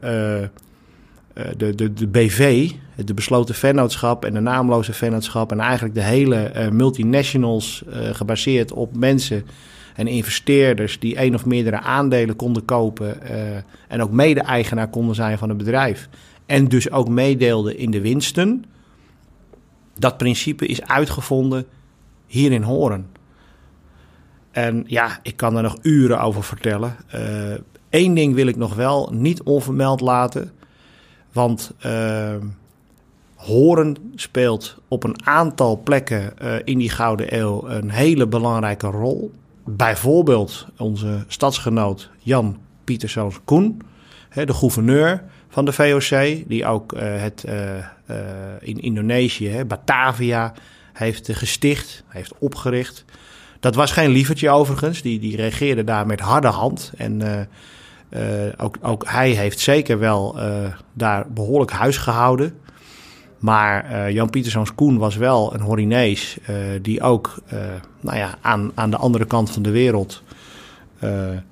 [1.56, 6.70] de, de, de BV, de besloten vennootschap en de naamloze vennootschap en eigenlijk de hele
[6.72, 9.46] multinationals gebaseerd op mensen
[9.94, 13.22] en investeerders die één of meerdere aandelen konden kopen
[13.88, 16.08] en ook mede-eigenaar konden zijn van een bedrijf
[16.46, 18.64] en dus ook meedeelde in de winsten.
[19.98, 21.66] Dat principe is uitgevonden
[22.26, 23.06] hier in Horen.
[24.50, 26.96] En ja, ik kan er nog uren over vertellen.
[27.90, 30.50] Eén ding wil ik nog wel niet onvermeld laten.
[31.32, 32.34] Want uh,
[33.44, 39.32] Horen speelt op een aantal plekken uh, in die Gouden Eeuw een hele belangrijke rol.
[39.64, 43.82] Bijvoorbeeld onze stadsgenoot Jan Pieterszoon Koen,
[44.34, 48.16] de gouverneur van de VOC, die ook uh, het uh,
[48.60, 50.52] in Indonesië, Batavia,
[50.92, 53.04] heeft gesticht, heeft opgericht.
[53.60, 56.92] Dat was geen lievertje overigens, die, die reageerde daar met harde hand.
[56.96, 57.48] En
[58.56, 60.38] ook, ook hij heeft zeker wel
[60.92, 62.62] daar behoorlijk huis gehouden.
[63.38, 66.38] Maar Jan Pieterszoons Koen was wel een Horinees
[66.82, 67.34] die ook
[68.00, 70.22] nou ja, aan, aan de andere kant van de wereld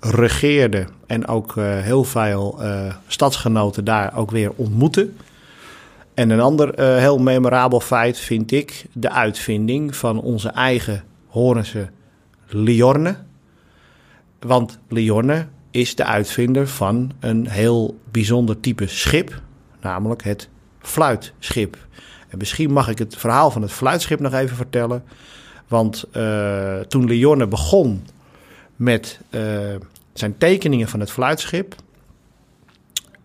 [0.00, 2.60] regeerde en ook heel veel
[3.06, 5.16] stadsgenoten daar ook weer ontmoeten.
[6.14, 11.88] En een ander heel memorabel feit vind ik de uitvinding van onze eigen Horense
[12.46, 13.16] Liorne.
[14.40, 19.40] Want Lionne is de uitvinder van een heel bijzonder type schip,
[19.80, 20.48] namelijk het
[20.82, 21.76] fluitschip.
[22.28, 25.04] En misschien mag ik het verhaal van het fluitschip nog even vertellen.
[25.68, 28.06] Want uh, toen Lionne begon
[28.76, 29.40] met uh,
[30.12, 31.74] zijn tekeningen van het fluitschip,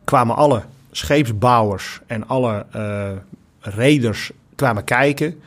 [0.03, 3.11] kwamen alle scheepsbouwers en alle uh,
[3.59, 5.41] reders kwamen kijken.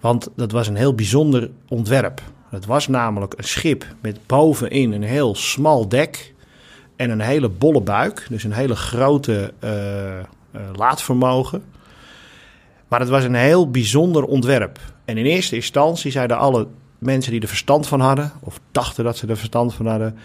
[0.00, 2.22] Want dat was een heel bijzonder ontwerp.
[2.50, 6.34] Het was namelijk een schip met bovenin een heel smal dek
[6.96, 8.26] en een hele bolle buik.
[8.28, 9.52] Dus een hele grote
[10.74, 11.64] laadvermogen.
[12.88, 14.78] Maar het was een heel bijzonder ontwerp.
[15.04, 16.66] En in eerste instantie zeiden alle
[16.98, 20.18] mensen die er verstand van hadden, of dachten dat ze er verstand van hadden,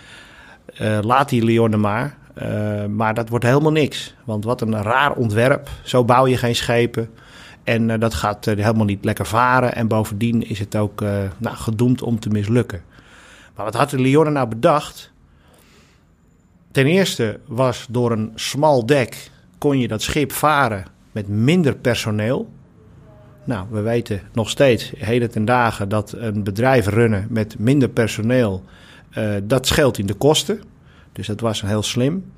[0.82, 2.18] uh, laat die Leone maar.
[2.42, 4.16] Uh, maar dat wordt helemaal niks.
[4.26, 5.70] Want wat een raar ontwerp.
[5.84, 7.10] Zo bouw je geen schepen.
[7.64, 9.76] En dat gaat helemaal niet lekker varen.
[9.76, 11.02] En bovendien is het ook
[11.38, 12.82] nou, gedoemd om te mislukken.
[13.56, 15.12] Maar wat had de Leone nou bedacht?
[16.72, 19.32] Ten eerste was door een smal dek
[19.64, 22.50] kon je dat schip varen met minder personeel.
[23.44, 28.64] Nou, we weten nog steeds, heden ten dagen, dat een bedrijf runnen met minder personeel,
[29.18, 30.62] uh, dat scheelt in de kosten.
[31.12, 32.32] Dus dat was heel slim.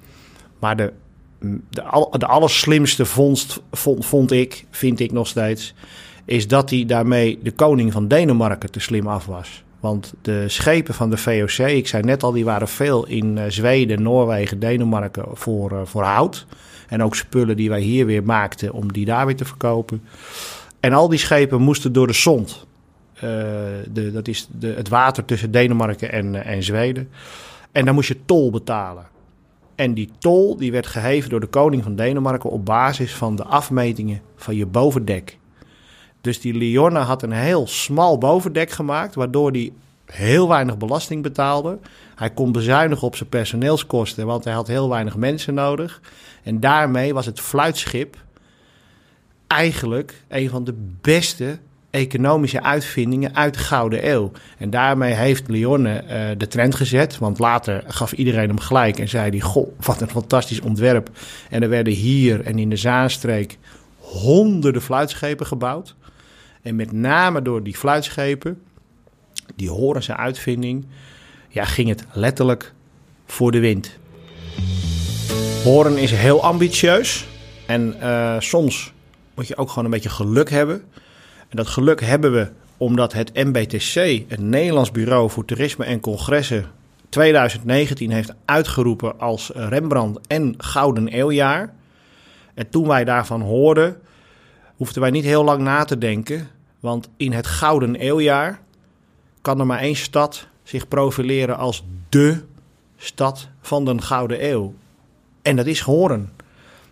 [0.60, 0.94] Maar de,
[1.40, 5.74] de, de allerslimste vondst, vond, vond ik, vind ik nog steeds,
[6.26, 9.64] is dat hij daarmee de koning van Denemarken te slim af was.
[9.80, 13.44] Want de schepen van de VOC, ik zei net al, die waren veel in uh,
[13.48, 16.46] Zweden, Noorwegen, Denemarken voor, uh, voor hout.
[16.88, 20.04] En ook spullen die wij hier weer maakten om die daar weer te verkopen.
[20.80, 22.66] En al die schepen moesten door de Sond.
[23.16, 23.22] Uh,
[23.94, 27.10] de, dat is de, het water tussen Denemarken en, en Zweden.
[27.72, 29.08] En dan moest je tol betalen.
[29.76, 33.44] En die tol die werd geheven door de koning van Denemarken op basis van de
[33.44, 35.38] afmetingen van je bovendek.
[36.22, 39.72] Dus die Liorna had een heel smal bovendek gemaakt, waardoor hij
[40.06, 41.78] heel weinig belasting betaalde.
[42.16, 46.02] Hij kon bezuinigen op zijn personeelskosten, want hij had heel weinig mensen nodig.
[46.46, 48.24] En daarmee was het fluitschip
[49.48, 54.32] eigenlijk een van de beste economische uitvindingen uit de Gouden Eeuw.
[54.58, 57.18] En daarmee heeft Lionne uh, de trend gezet.
[57.18, 59.40] Want later gaf iedereen hem gelijk en zei hij...
[59.40, 61.10] Goh, wat een fantastisch ontwerp.
[61.50, 63.58] En er werden hier en in de Zaanstreek
[63.98, 65.96] honderden fluitschepen gebouwd.
[66.62, 68.62] En met name door die fluitschepen,
[69.56, 70.86] die Horense uitvinding...
[71.50, 72.74] Ja, ging het letterlijk
[73.26, 73.98] voor de wind.
[75.66, 77.28] Horen is heel ambitieus.
[77.68, 78.94] En uh, soms
[79.34, 80.84] moet je ook gewoon een beetje geluk hebben.
[81.50, 86.66] En dat geluk hebben we omdat het MBTC, het Nederlands Bureau voor Toerisme en Congressen,
[87.10, 91.74] 2019 heeft uitgeroepen als Rembrandt en Gouden Eeuwjaar.
[92.54, 93.98] En toen wij daarvan hoorden,
[94.76, 96.48] hoefden wij niet heel lang na te denken.
[96.80, 98.60] Want in het Gouden Eeuwjaar
[99.42, 102.42] kan er maar één stad zich profileren als dé
[102.98, 104.74] stad van de Gouden Eeuw.
[105.46, 106.30] En dat is Horen.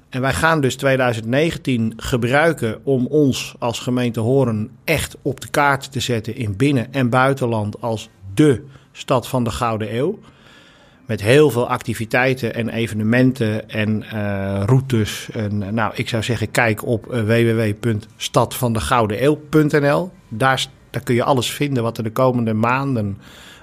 [0.09, 5.91] En wij gaan dus 2019 gebruiken om ons als gemeente Horen echt op de kaart
[5.91, 10.19] te zetten in binnen- en buitenland als de stad van de Gouden Eeuw.
[11.05, 15.29] Met heel veel activiteiten en evenementen en uh, routes.
[15.31, 20.11] En, nou, ik zou zeggen, kijk op uh, www.stadvandegoudeneeuw.nl.
[20.29, 23.17] Daar, daar kun je alles vinden wat er de komende maanden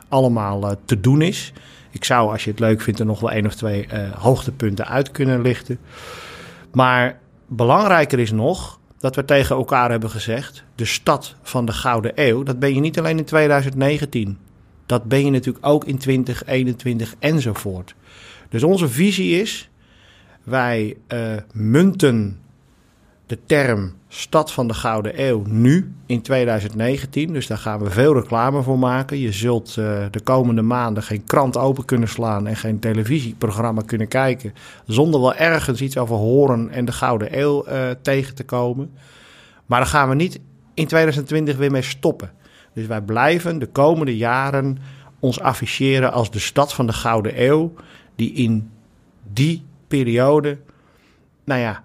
[0.08, 1.52] allemaal te doen is.
[1.90, 3.88] Ik zou, als je het leuk vindt, er nog wel één of twee
[4.18, 5.78] hoogtepunten uit kunnen lichten.
[6.72, 12.12] Maar belangrijker is nog dat we tegen elkaar hebben gezegd: de stad van de Gouden
[12.14, 14.38] Eeuw, dat ben je niet alleen in 2019.
[14.86, 17.94] Dat ben je natuurlijk ook in 2021 enzovoort.
[18.48, 19.70] Dus onze visie is:
[20.42, 22.40] wij uh, munten
[23.26, 27.32] de term Stad van de Gouden Eeuw nu in 2019.
[27.32, 29.18] Dus daar gaan we veel reclame voor maken.
[29.18, 34.08] Je zult uh, de komende maanden geen krant open kunnen slaan en geen televisieprogramma kunnen
[34.08, 34.54] kijken.
[34.86, 38.90] Zonder wel ergens iets over horen en de Gouden Eeuw uh, tegen te komen.
[39.66, 40.40] Maar daar gaan we niet
[40.74, 42.30] in 2020 weer mee stoppen.
[42.74, 44.78] Dus wij blijven de komende jaren
[45.18, 47.72] ons afficheren als de stad van de Gouden Eeuw.
[48.16, 48.70] Die in
[49.32, 50.58] die periode,
[51.44, 51.84] nou ja,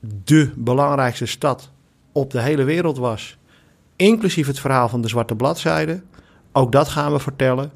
[0.00, 1.70] de belangrijkste stad
[2.12, 3.38] op de hele wereld was.
[3.96, 6.02] Inclusief het verhaal van de Zwarte Bladzijde.
[6.52, 7.70] Ook dat gaan we vertellen.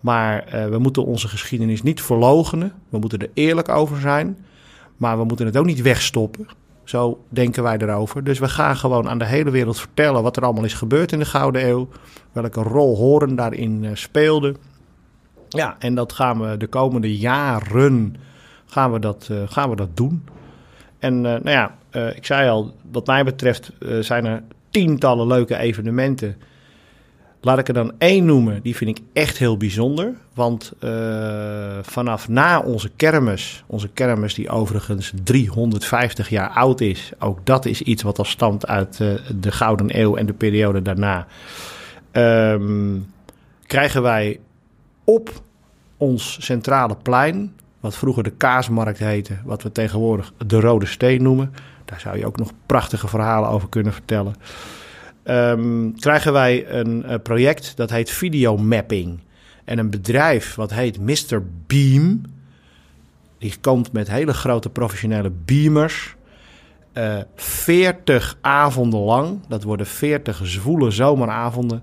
[0.00, 2.72] Maar uh, we moeten onze geschiedenis niet verlogenen.
[2.88, 4.38] We moeten er eerlijk over zijn.
[4.96, 6.46] Maar we moeten het ook niet wegstoppen.
[6.84, 8.24] Zo denken wij erover.
[8.24, 11.18] Dus we gaan gewoon aan de hele wereld vertellen wat er allemaal is gebeurd in
[11.18, 11.88] de Gouden Eeuw.
[12.32, 14.54] Welke rol Horen daarin uh, speelde.
[15.48, 18.16] Ja, en dat gaan we de komende jaren
[18.66, 20.24] gaan we dat, uh, gaan we dat doen.
[20.98, 25.26] En uh, nou ja, uh, ik zei al, wat mij betreft uh, zijn er tientallen
[25.26, 26.36] leuke evenementen.
[27.40, 30.14] Laat ik er dan één noemen, die vind ik echt heel bijzonder.
[30.34, 30.72] Want
[31.82, 37.82] vanaf na onze kermis, onze kermis die overigens 350 jaar oud is, ook dat is
[37.82, 38.96] iets wat al stamt uit
[39.40, 41.26] de Gouden Eeuw en de periode daarna,
[42.12, 43.12] um,
[43.66, 44.40] krijgen wij
[45.04, 45.42] op
[45.96, 51.54] ons centrale plein, wat vroeger de Kaasmarkt heette, wat we tegenwoordig de Rode Steen noemen,
[51.84, 54.34] daar zou je ook nog prachtige verhalen over kunnen vertellen
[55.28, 59.20] um, krijgen wij een, een, project dat heet Videomapping.
[59.64, 61.42] En een bedrijf wat heet Mr.
[61.66, 62.22] Beam.
[63.38, 66.16] Die komt met hele grote professionele beamers.
[66.94, 69.40] Uh, eh, 40 avonden lang.
[69.48, 71.82] Dat worden 40 zwoele zomeravonden.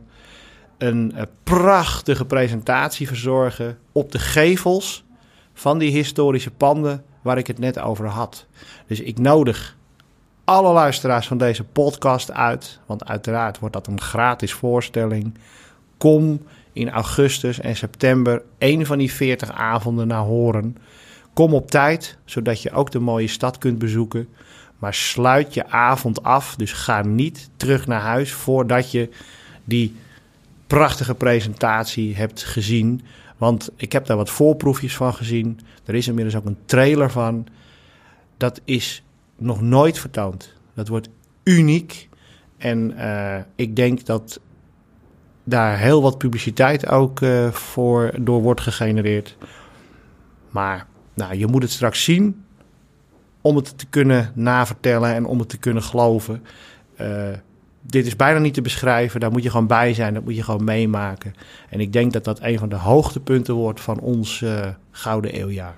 [0.77, 5.04] Een, een prachtige presentatie verzorgen op de gevels
[5.57, 8.45] van die historische panden waar ik het net over had.
[8.87, 9.75] Dus ik nodig
[10.43, 12.79] alle luisteraars van deze podcast uit.
[12.85, 15.33] Want uiteraard wordt dat een gratis voorstelling.
[15.97, 16.41] Kom
[16.73, 20.77] in augustus en september een van die 40 avonden naar Horen.
[21.33, 24.27] Kom op tijd, zodat je ook de mooie stad kunt bezoeken.
[24.79, 26.55] Maar sluit je avond af.
[26.55, 29.09] Dus ga niet terug naar huis voordat je
[29.63, 29.95] die
[30.67, 33.01] prachtige presentatie hebt gezien.
[33.37, 35.59] Want ik heb daar wat voorproefjes van gezien.
[35.85, 37.47] Er is inmiddels ook een trailer van.
[38.37, 39.03] Dat is
[39.37, 40.53] nog nooit vertoond.
[40.73, 41.09] Dat wordt
[41.43, 42.09] uniek.
[42.57, 44.39] En uh, ik denk dat
[45.43, 49.37] daar heel wat publiciteit ook uh, voor door wordt gegenereerd.
[50.49, 52.45] Maar nou, je moet het straks zien
[53.41, 56.43] om het te kunnen navertellen en om het te kunnen geloven.
[57.01, 57.27] Uh,
[57.85, 59.19] dit is bijna niet te beschrijven.
[59.19, 60.13] Daar moet je gewoon bij zijn.
[60.13, 61.33] Dat moet je gewoon meemaken.
[61.69, 64.43] En ik denk dat dat een van de hoogtepunten wordt van ons
[64.91, 65.75] Gouden Eeuwjaar.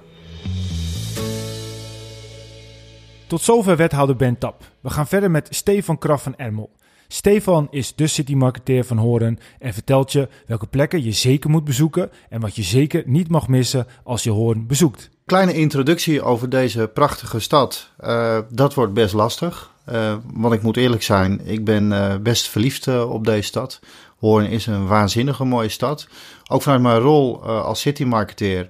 [3.27, 4.63] Tot zover wethouder Ben Tap.
[4.81, 6.69] We gaan verder met Stefan Kraf van Ermel.
[7.07, 12.09] Stefan is de citymarketeer van Horen en vertelt je welke plekken je zeker moet bezoeken
[12.29, 15.09] en wat je zeker niet mag missen als je Hoorn bezoekt.
[15.25, 17.91] Kleine introductie over deze prachtige stad.
[17.99, 19.71] Uh, dat wordt best lastig.
[19.91, 23.79] Uh, want ik moet eerlijk zijn, ik ben uh, best verliefd op deze stad.
[24.19, 26.07] Hoorn is een waanzinnige mooie stad.
[26.47, 28.67] Ook vanuit mijn rol als citymarketeer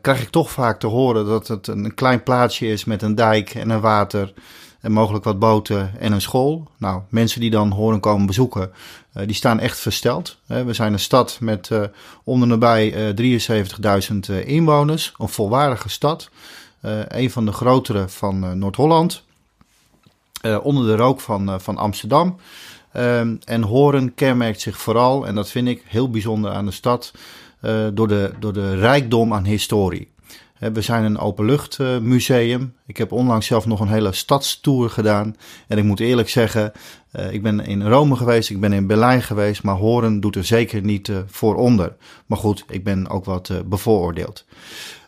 [0.00, 3.54] krijg ik toch vaak te horen dat het een klein plaatsje is met een dijk
[3.54, 4.32] en een water
[4.80, 6.68] en mogelijk wat boten en een school.
[6.78, 8.72] Nou, mensen die dan horen komen bezoeken,
[9.12, 10.38] die staan echt versteld.
[10.46, 11.70] We zijn een stad met
[12.24, 13.14] onder nabij
[14.30, 16.30] 73.000 inwoners, een volwaardige stad.
[17.08, 19.24] een van de grotere van Noord-Holland.
[20.62, 22.36] Onder de rook van, van Amsterdam.
[22.92, 27.12] Ehm, en Horen kenmerkt zich vooral, en dat vind ik heel bijzonder aan de stad,
[27.62, 30.10] uh, door, de, door de rijkdom aan historie.
[30.72, 32.74] We zijn een openluchtmuseum.
[32.86, 35.36] Ik heb onlangs zelf nog een hele stadstour gedaan.
[35.68, 36.72] En ik moet eerlijk zeggen,
[37.12, 40.44] uh, ik ben in Rome geweest, ik ben in Berlijn geweest, maar Horen doet er
[40.44, 41.96] zeker niet uh, voor onder.
[42.26, 43.52] Maar goed, ik ben ook wat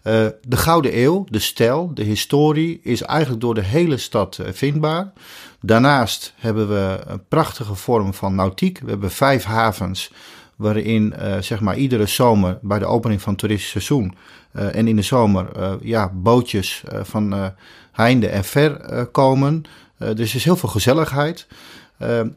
[0.05, 0.43] bevooroordeeld.
[0.49, 5.13] de Gouden Eeuw, de stijl, de historie is eigenlijk door de hele stad vindbaar.
[5.61, 8.79] Daarnaast hebben we een prachtige vorm van nautiek.
[8.79, 10.13] We hebben vijf havens
[10.57, 14.15] waarin uh, zeg maar iedere zomer bij de opening van het toeristisch seizoen
[14.53, 15.49] en in de zomer
[15.81, 17.53] ja, bootjes van
[17.93, 19.63] heinde en ver komen.
[19.99, 21.47] dus er is heel veel gezelligheid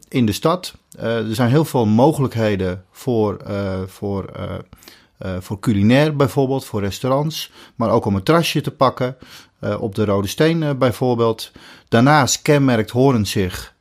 [0.09, 0.73] in de stad.
[0.97, 3.37] er zijn heel veel mogelijkheden voor,
[3.87, 4.25] voor,
[5.39, 9.17] voor culinair bijvoorbeeld, voor restaurants, maar ook om een trasje te pakken.
[9.79, 11.51] op de Rode Steen bijvoorbeeld.
[11.87, 13.75] Daarnaast kenmerkt Horen zich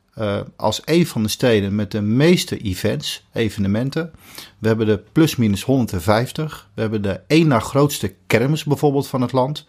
[0.56, 4.12] als een van de steden met de meeste events, evenementen.
[4.58, 6.68] We hebben de plus-minus 150.
[6.74, 9.66] We hebben de één na grootste kermis bijvoorbeeld van het land.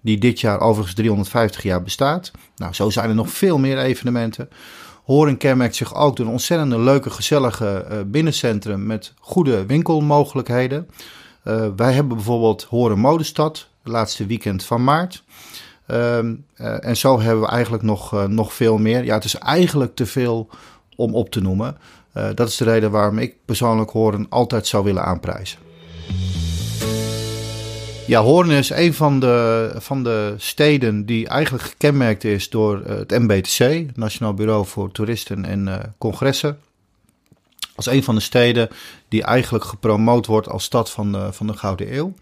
[0.00, 2.30] Die dit jaar overigens 350 jaar bestaat.
[2.56, 4.48] Nou, zo zijn er nog veel meer evenementen.
[5.10, 10.88] Horen kenmerkt zich ook door een ontzettend leuke, gezellige uh, binnencentrum met goede winkelmogelijkheden.
[11.44, 15.22] Uh, wij hebben bijvoorbeeld Horen Modestad, laatste weekend van maart.
[15.90, 19.04] Um, uh, en zo hebben we eigenlijk nog, nog veel meer.
[19.04, 20.48] Ja, het is eigenlijk te veel
[20.96, 21.76] om op te noemen.
[22.34, 25.58] Dat is de reden waarom ik persoonlijk Hoorn altijd zou willen aanprijzen.
[28.10, 33.10] Ja, Hoorn is een van de, van de steden die eigenlijk gekenmerkt is door het
[33.10, 36.58] MBTC, Nationaal Bureau voor Toeristen en Congressen.
[37.74, 38.68] Als een van de steden
[39.08, 42.14] die eigenlijk gepromoot wordt als stad van de, van de Gouden Eeuw.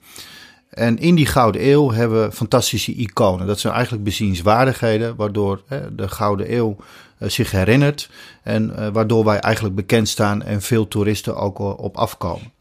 [0.70, 3.46] En in die Gouden Eeuw hebben we fantastische iconen.
[3.46, 6.76] Dat zijn eigenlijk bezienswaardigheden, waardoor hè, de Gouden Eeuw
[7.18, 8.10] uh, zich herinnert.
[8.42, 12.56] En uh, waardoor wij eigenlijk bekend staan en veel toeristen ook uh, op afkomen.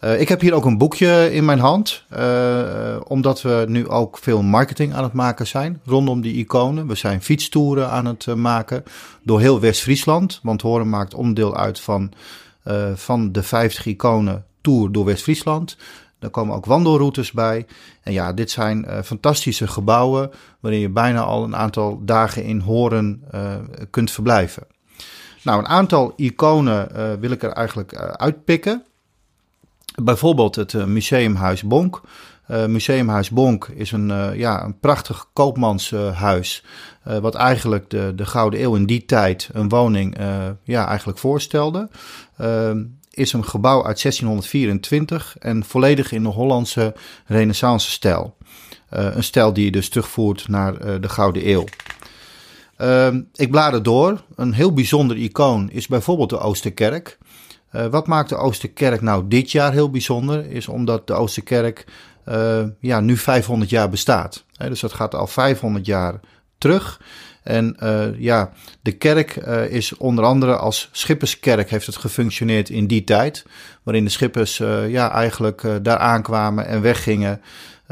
[0.00, 2.04] Ik heb hier ook een boekje in mijn hand,
[3.06, 6.86] omdat we nu ook veel marketing aan het maken zijn rondom die iconen.
[6.86, 8.84] We zijn fietstoeren aan het maken
[9.22, 12.12] door heel West-Friesland, want Horen maakt onderdeel uit van
[12.94, 15.76] van de 50 iconen Tour door West-Friesland.
[16.18, 17.66] Daar komen ook wandelroutes bij.
[18.02, 20.30] En ja, dit zijn fantastische gebouwen
[20.60, 23.22] waarin je bijna al een aantal dagen in Horen
[23.90, 24.66] kunt verblijven.
[25.42, 26.88] Nou, een aantal iconen
[27.20, 28.84] wil ik er eigenlijk uitpikken.
[30.02, 32.00] Bijvoorbeeld het Museumhuis Bonk.
[32.50, 36.64] Uh, Museumhuis Bonk is een, uh, ja, een prachtig koopmanshuis.
[37.20, 40.16] Wat eigenlijk de, de Gouden Eeuw in die tijd een woning
[40.62, 41.88] ja, eigenlijk voorstelde.
[43.10, 46.94] is een gebouw uit 1624 en volledig in de Hollandse
[47.26, 48.36] renaissance stijl.
[48.88, 51.64] een stijl die je dus terugvoert naar de Gouden Eeuw.
[53.34, 54.22] ik blader door.
[54.34, 57.18] Een heel bijzonder icoon is bijvoorbeeld de Oosterkerk.
[57.90, 60.50] Wat maakt de Oosterkerk nou dit jaar heel bijzonder?
[60.50, 61.84] Is omdat de Oosterkerk
[62.28, 64.44] uh, ja, nu 500 jaar bestaat.
[64.68, 66.20] dus dat gaat al 500 jaar
[66.58, 67.00] terug.
[67.42, 68.52] En uh, ja,
[68.82, 69.36] de kerk
[69.68, 73.44] is onder andere als schipperskerk heeft het gefunctioneerd in die tijd.
[73.82, 74.56] Waarin de schippers
[74.88, 77.40] ja, eigenlijk daar aankwamen en weggingen.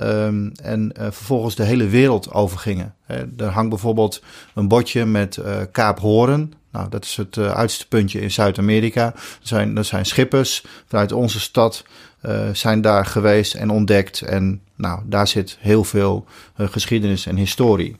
[0.03, 2.95] Um, en vervolgens de hele wereld overgingen.
[3.37, 4.23] er hangt bijvoorbeeld
[4.55, 5.41] een bordje met
[5.73, 6.53] Kaap Horen.
[6.73, 9.05] Nou, dat is het uiterste puntje in Zuid-Amerika.
[9.15, 11.85] Er zijn, er zijn schippers vanuit onze stad
[12.27, 14.21] uh, zijn daar geweest en ontdekt.
[14.21, 16.25] En nou, daar zit heel veel
[16.57, 17.97] uh, geschiedenis en historie.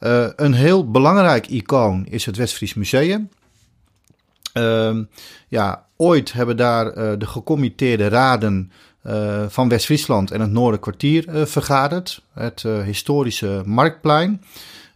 [0.00, 3.28] Uh, een heel belangrijk icoon is het Westfries Museum.
[4.52, 5.04] Ehm,
[5.48, 8.72] ja, ooit hebben daar de gecommitteerde raden
[9.48, 12.22] van West-Friesland en het Noorderkwartier vergaderd.
[12.32, 14.42] Het historische Marktplein.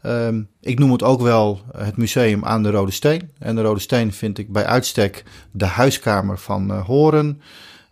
[0.02, 3.30] Ehm, ik noem het ook wel het museum aan de Rode Steen.
[3.38, 7.40] En de Rode Steen vind ik bij uitstek de huiskamer van Horen.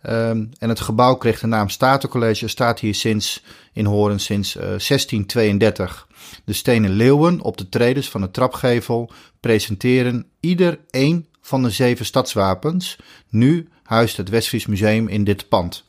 [0.09, 3.43] Um, en het gebouw kreeg de naam Statencollege, staat hier sinds
[3.73, 6.07] in Horen sinds uh, eh, 1632.
[6.45, 12.05] De stenen leeuwen op de tredes van de trapgevel presenteren ieder één van de zeven
[12.05, 12.97] stadswapens.
[13.29, 15.86] Nu huist het Westfries Museum in dit pand.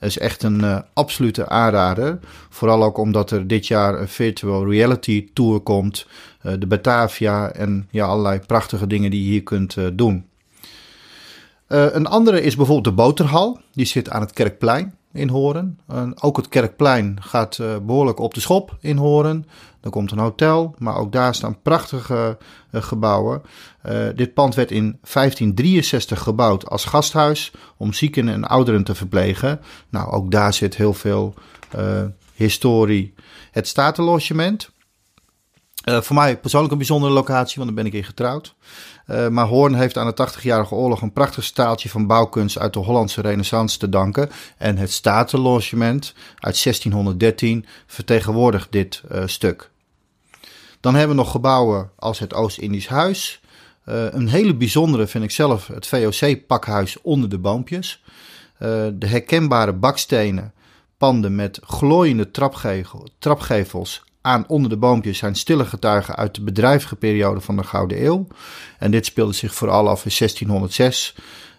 [0.00, 2.18] Is echt een uh, absolute aanrader.
[2.48, 6.06] Vooral ook omdat er dit jaar een virtual reality tour komt.
[6.42, 10.24] Uh, de Batavia en ja, allerlei prachtige dingen die je hier kunt doen.
[11.68, 13.60] Uh, een andere is bijvoorbeeld de Boterhal.
[13.72, 15.78] Die zit aan het Kerkplein in Horen.
[16.20, 19.46] Ook het Kerkplein gaat uh, behoorlijk op de schop in Horen.
[19.80, 22.38] Er komt een hotel, maar ook daar staan prachtige
[22.72, 23.42] gebouwen.
[24.14, 29.60] dit pand werd in 1563 gebouwd als gasthuis om zieken en ouderen te verplegen.
[29.88, 31.34] Nou, ook daar zit heel veel
[32.34, 33.14] historie.
[33.50, 34.70] Het Statenlogement.
[35.84, 38.54] Voor mij persoonlijk een bijzondere locatie, want daar ben ik in getrouwd.
[39.06, 42.78] Uh, maar Hoorn heeft aan de 80-jarige oorlog een prachtig staaltje van bouwkunst uit de
[42.78, 44.30] Hollandse renaissance te danken.
[44.56, 49.70] En het Statenlogement uit 1613 vertegenwoordigt dit uh, stuk.
[50.80, 53.40] Dan hebben we nog gebouwen als het Oost-Indisch Huis.
[53.84, 58.02] Een hele bijzondere vind ik zelf het VOC-pakhuis onder de boompjes.
[58.58, 60.52] de herkenbare bakstenen
[60.96, 62.30] panden met glooiende
[63.18, 68.04] trapgevels aan onder de boompjes zijn stille getuigen uit de bedrijvige periode van de Gouden
[68.04, 68.26] Eeuw.
[68.78, 71.14] En dit speelde zich vooral af in 1606,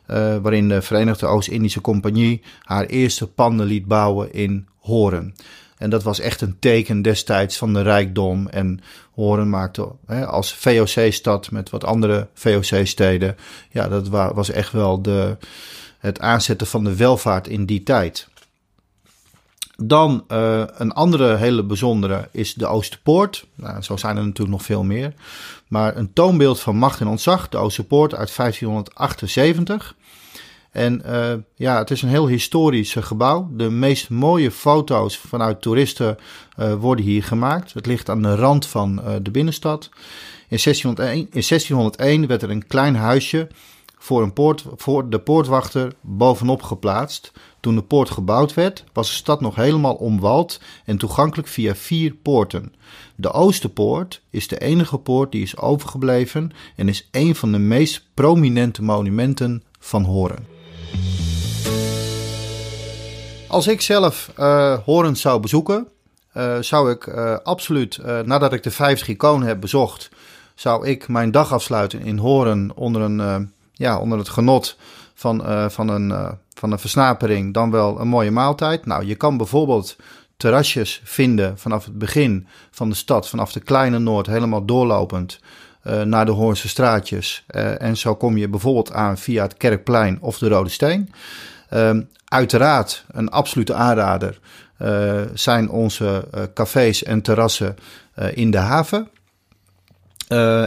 [0.07, 5.35] uh, eh, waarin de Verenigde Oost-Indische Compagnie haar eerste panden liet bouwen in Horen.
[5.77, 8.47] En dat was echt een teken destijds van de rijkdom.
[8.47, 8.79] En
[9.13, 13.35] Horen maakte hè, als VOC-stad met wat andere VOC-steden.
[13.69, 15.37] Ja, dat was echt wel de,
[15.99, 18.27] het aanzetten van de welvaart in die tijd.
[19.77, 23.45] Dan uh, een andere hele bijzondere is de Oosterpoort.
[23.55, 25.13] Nou, zo zijn er natuurlijk nog veel meer.
[25.67, 29.95] Maar een toonbeeld van macht en ontzag, de Oosterpoort uit 1578.
[30.71, 33.49] En uh, ja, het is een heel historisch gebouw.
[33.51, 36.17] De meest mooie foto's vanuit toeristen
[36.79, 37.73] worden hier gemaakt.
[37.73, 39.89] Het ligt aan de rand van de binnenstad.
[40.51, 43.47] In 1601, in 1601 werd er een klein huisje
[43.97, 47.31] voor, een poort, voor de poortwachter bovenop geplaatst.
[47.61, 52.13] Toen de poort gebouwd werd, was de stad nog helemaal omwald en toegankelijk via vier
[52.13, 52.73] poorten.
[53.15, 58.07] De Oosterpoort is de enige poort die is overgebleven en is een van de meest
[58.13, 60.47] prominente monumenten van Horen.
[63.47, 65.87] Als ik zelf uh, Horen zou bezoeken,
[66.37, 70.09] uh, zou ik uh, absoluut, nadat ik de 50 iconen heb bezocht,
[70.55, 74.77] zou ik mijn dag afsluiten in Horen onder, een, ja, onder het genot
[75.13, 78.85] van, van een van een versnapering dan wel een mooie maaltijd.
[78.85, 79.95] Nou, je kan bijvoorbeeld
[80.37, 85.39] terrasjes vinden vanaf het begin van de stad, vanaf de Kleine Noord, helemaal doorlopend
[85.83, 87.45] uh, naar de Hoornse straatjes.
[87.49, 91.11] Uh, en zo kom je bijvoorbeeld aan via het Kerkplein of de Rode Steen.
[91.73, 94.39] Uh, uiteraard een absolute aanrader
[94.81, 97.75] uh, zijn onze cafés en terrassen
[98.33, 99.09] in de haven.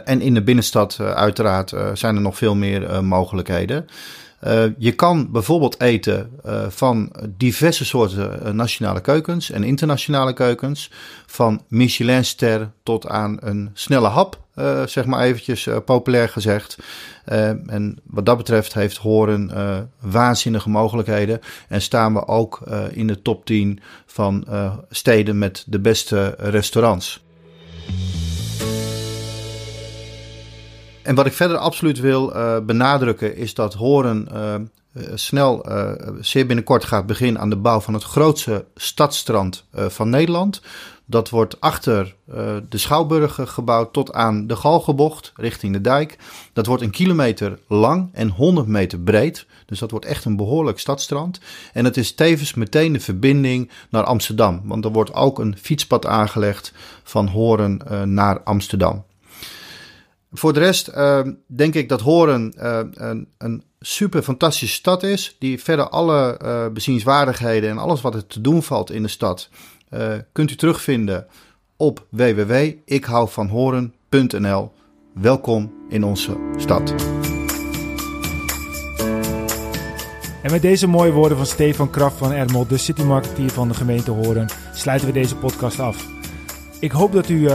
[0.05, 3.87] En in de binnenstad uiteraard zijn er nog veel meer mogelijkheden.
[4.79, 6.31] Je kan bijvoorbeeld eten
[6.69, 10.91] van diverse soorten nationale keukens en internationale keukens.
[11.27, 14.39] Van Michelinster tot aan een snelle hap,
[14.87, 16.79] zeg maar eventjes populair gezegd.
[17.67, 19.51] en wat dat betreft heeft Horen
[20.01, 21.41] waanzinnige mogelijkheden.
[21.69, 24.47] En staan we ook in de top 10 van
[24.91, 27.23] steden met de beste restaurants.
[31.05, 34.55] En wat ik verder absoluut wil uh, benadrukken is dat Horen uh,
[35.15, 40.63] snel, uh, zeer binnenkort gaat beginnen aan de bouw van het grootste stadstrand van Nederland.
[41.07, 42.15] Dat wordt achter
[42.69, 46.19] de Schouwburg gebouwd tot aan de Galgenbocht richting de dijk.
[46.53, 49.47] Dat wordt een kilometer lang en 100 meter breed.
[49.67, 51.41] Dus dat wordt echt een behoorlijk stadstrand.
[51.73, 54.63] En het is tevens meteen de verbinding naar Amsterdam.
[54.65, 57.81] Want er wordt ook een fietspad aangelegd van Horen
[58.15, 59.05] naar Amsterdam.
[60.37, 65.37] Voor de rest uh, denk ik dat Horen uh, een, een, super fantastische stad is.
[65.39, 69.49] Die verder alle uh, bezienswaardigheden en alles wat er te doen valt in de stad.
[70.33, 71.27] kunt u terugvinden
[71.77, 74.73] op www.ikhouvanhoren.nl.
[75.15, 76.95] Welkom in onze stad.
[80.43, 84.11] En met deze mooie woorden van Stefan Kraft van Ermel, de citymarketeer van de gemeente
[84.11, 86.07] Horen, sluiten we deze podcast af.
[86.85, 87.49] Ik hoop dat u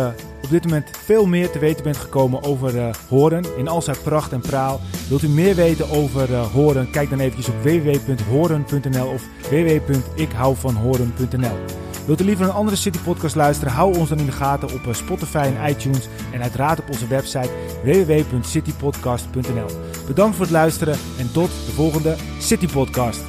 [0.43, 3.97] op dit moment veel meer te weten bent gekomen over uh, Horen in al zijn
[4.03, 4.79] pracht en praal.
[5.09, 6.91] Wilt u meer weten over uh, Horen?
[6.91, 11.57] Kijk dan eventjes op www.horen.nl of www.ikhouvanhoren.nl.
[12.05, 13.73] Wilt u liever een andere City Podcast luisteren?
[13.73, 17.07] Hou ons dan in de gaten op eh, Spotify en iTunes en uiteraard op onze
[17.07, 17.49] website
[17.83, 19.67] www.citypodcast.nl.
[20.07, 23.21] Bedankt voor het luisteren en tot de volgende City Podcast.